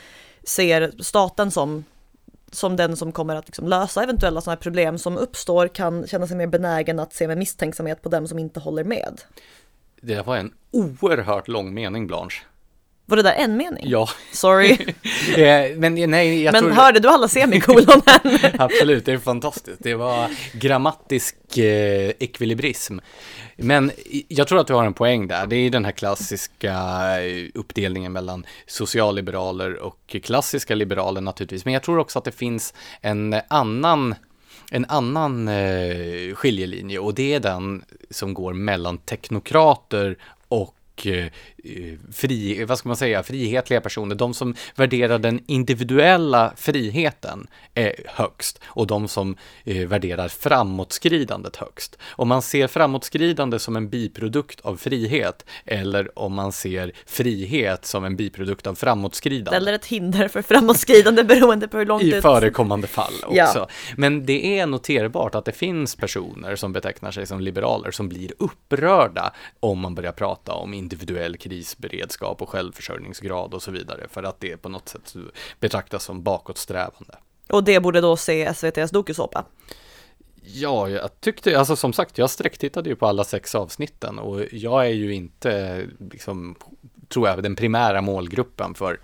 [0.44, 1.84] ser staten som
[2.54, 6.26] som den som kommer att liksom lösa eventuella sådana här problem som uppstår kan känna
[6.26, 9.20] sig mer benägen att se med misstänksamhet på dem som inte håller med.
[10.00, 12.42] Det var en oerhört lång mening, Blanche.
[13.06, 13.84] Var det där en mening?
[13.86, 14.08] Ja.
[14.32, 14.78] Sorry.
[15.76, 16.72] men nej, jag men tror...
[16.72, 18.02] hörde du alla semikolonen?
[18.58, 19.78] Absolut, det är fantastiskt.
[19.80, 22.98] Det var grammatisk eh, ekvilibrism.
[23.56, 23.90] Men
[24.28, 25.46] jag tror att du har en poäng där.
[25.46, 26.74] Det är den här klassiska
[27.22, 31.64] eh, uppdelningen mellan socialliberaler och klassiska liberaler naturligtvis.
[31.64, 34.14] Men jag tror också att det finns en annan
[34.70, 40.16] en annan eh, skiljelinje och det är den som går mellan teknokrater
[40.48, 41.30] och eh, eh,
[42.12, 48.60] fri, vad ska man säga, frihetliga personer, de som värderar den individuella friheten är högst
[48.64, 51.98] och de som eh, värderar framåtskridandet högst.
[52.10, 58.04] Om man ser framåtskridande som en biprodukt av frihet eller om man ser frihet som
[58.04, 59.56] en biprodukt av framåtskridande.
[59.56, 63.34] Eller ett hinder för framåtskridande beroende på hur långt I det förekommande fall också.
[63.36, 63.68] Ja.
[63.96, 68.32] Men det är noterbart att det finns personer som betecknar sig som liberaler som blir
[68.38, 74.40] upprörda om man börjar prata om individuell krisberedskap och självförsörjningsgrad och så vidare för att
[74.40, 75.14] det på något sätt
[75.60, 77.16] betraktas som bakåtsträvande.
[77.48, 79.44] Och det borde då se SVTs dokusåpa.
[80.42, 84.86] Ja, jag tyckte, alltså som sagt, jag sträcktittade ju på alla sex avsnitten och jag
[84.86, 86.54] är ju inte, liksom,
[87.08, 89.00] tror jag, den primära målgruppen för,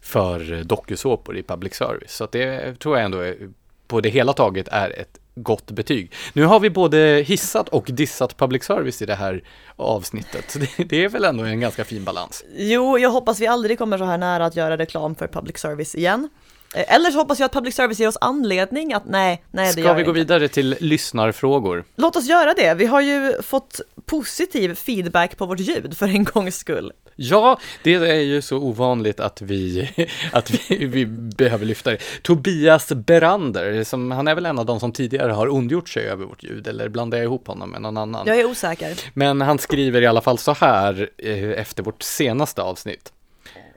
[0.00, 2.16] för dokusåpor i public service.
[2.16, 3.50] Så det tror jag ändå är,
[3.86, 6.12] på det hela taget är ett gott betyg.
[6.32, 9.42] Nu har vi både hissat och dissat public service i det här
[9.76, 10.56] avsnittet,
[10.88, 12.44] det, är väl ändå en ganska fin balans.
[12.56, 15.94] Jo, jag hoppas vi aldrig kommer så här nära att göra reklam för public service
[15.94, 16.28] igen.
[16.74, 19.72] Eh, Eller så hoppas jag att public service ger oss anledning att nej, nej det
[19.72, 20.18] Ska gör vi det gå inte.
[20.20, 21.84] vidare till lyssnarfrågor?
[21.96, 22.74] Låt oss göra det.
[22.74, 26.92] Vi har ju fått positiv feedback på vårt ljud för en gångs skull.
[27.16, 29.90] Ja, det är ju så ovanligt att vi,
[30.32, 31.98] att vi, vi behöver lyfta det.
[32.22, 36.24] Tobias Berander, som, han är väl en av de som tidigare har ondgjort sig över
[36.24, 38.26] vårt ljud, eller blandar jag ihop honom med någon annan?
[38.26, 39.00] Jag är osäker.
[39.14, 43.12] Men han skriver i alla fall så här eh, efter vårt senaste avsnitt.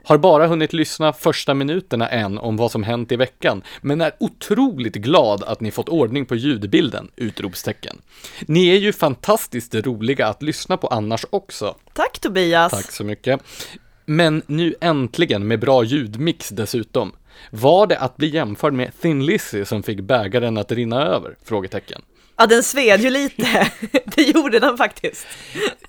[0.04, 4.12] Har bara hunnit lyssna första minuterna än om vad som hänt i veckan, men är
[4.20, 7.10] otroligt glad att ni fått ordning på ljudbilden!
[7.16, 7.98] Utropstecken.
[8.46, 11.76] Ni är ju fantastiskt roliga att lyssna på annars också.
[11.92, 12.72] Tack Tobias!
[12.72, 13.40] Tack så mycket.
[14.04, 17.12] Men nu äntligen med bra ljudmix dessutom.
[17.50, 21.36] Var det att bli jämförd med Thin Lizzy som fick bägaren att rinna över?
[21.44, 22.02] Frågetecken.
[22.40, 23.70] Ja, den sved ju lite.
[24.04, 25.26] det gjorde den faktiskt.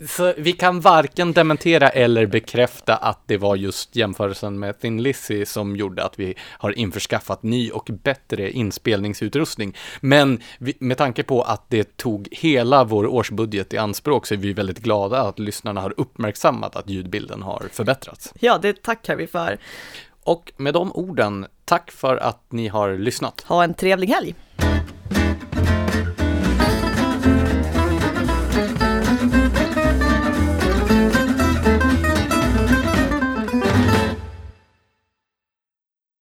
[0.08, 5.46] Så vi kan varken dementera eller bekräfta att det var just jämförelsen med Thin Lizzy
[5.46, 9.78] som gjorde att vi har införskaffat ny och bättre inspelningsutrustning.
[10.00, 14.38] Men vi, med tanke på att det tog hela vår årsbudget i anspråk så är
[14.38, 18.34] vi väldigt glada att lyssnarna har uppmärksammat att ljudbilden har förbättrats.
[18.40, 19.58] Ja, det tackar vi för.
[20.24, 23.42] Och med de orden, tack för att ni har lyssnat.
[23.48, 24.36] Ha en trevlig helg!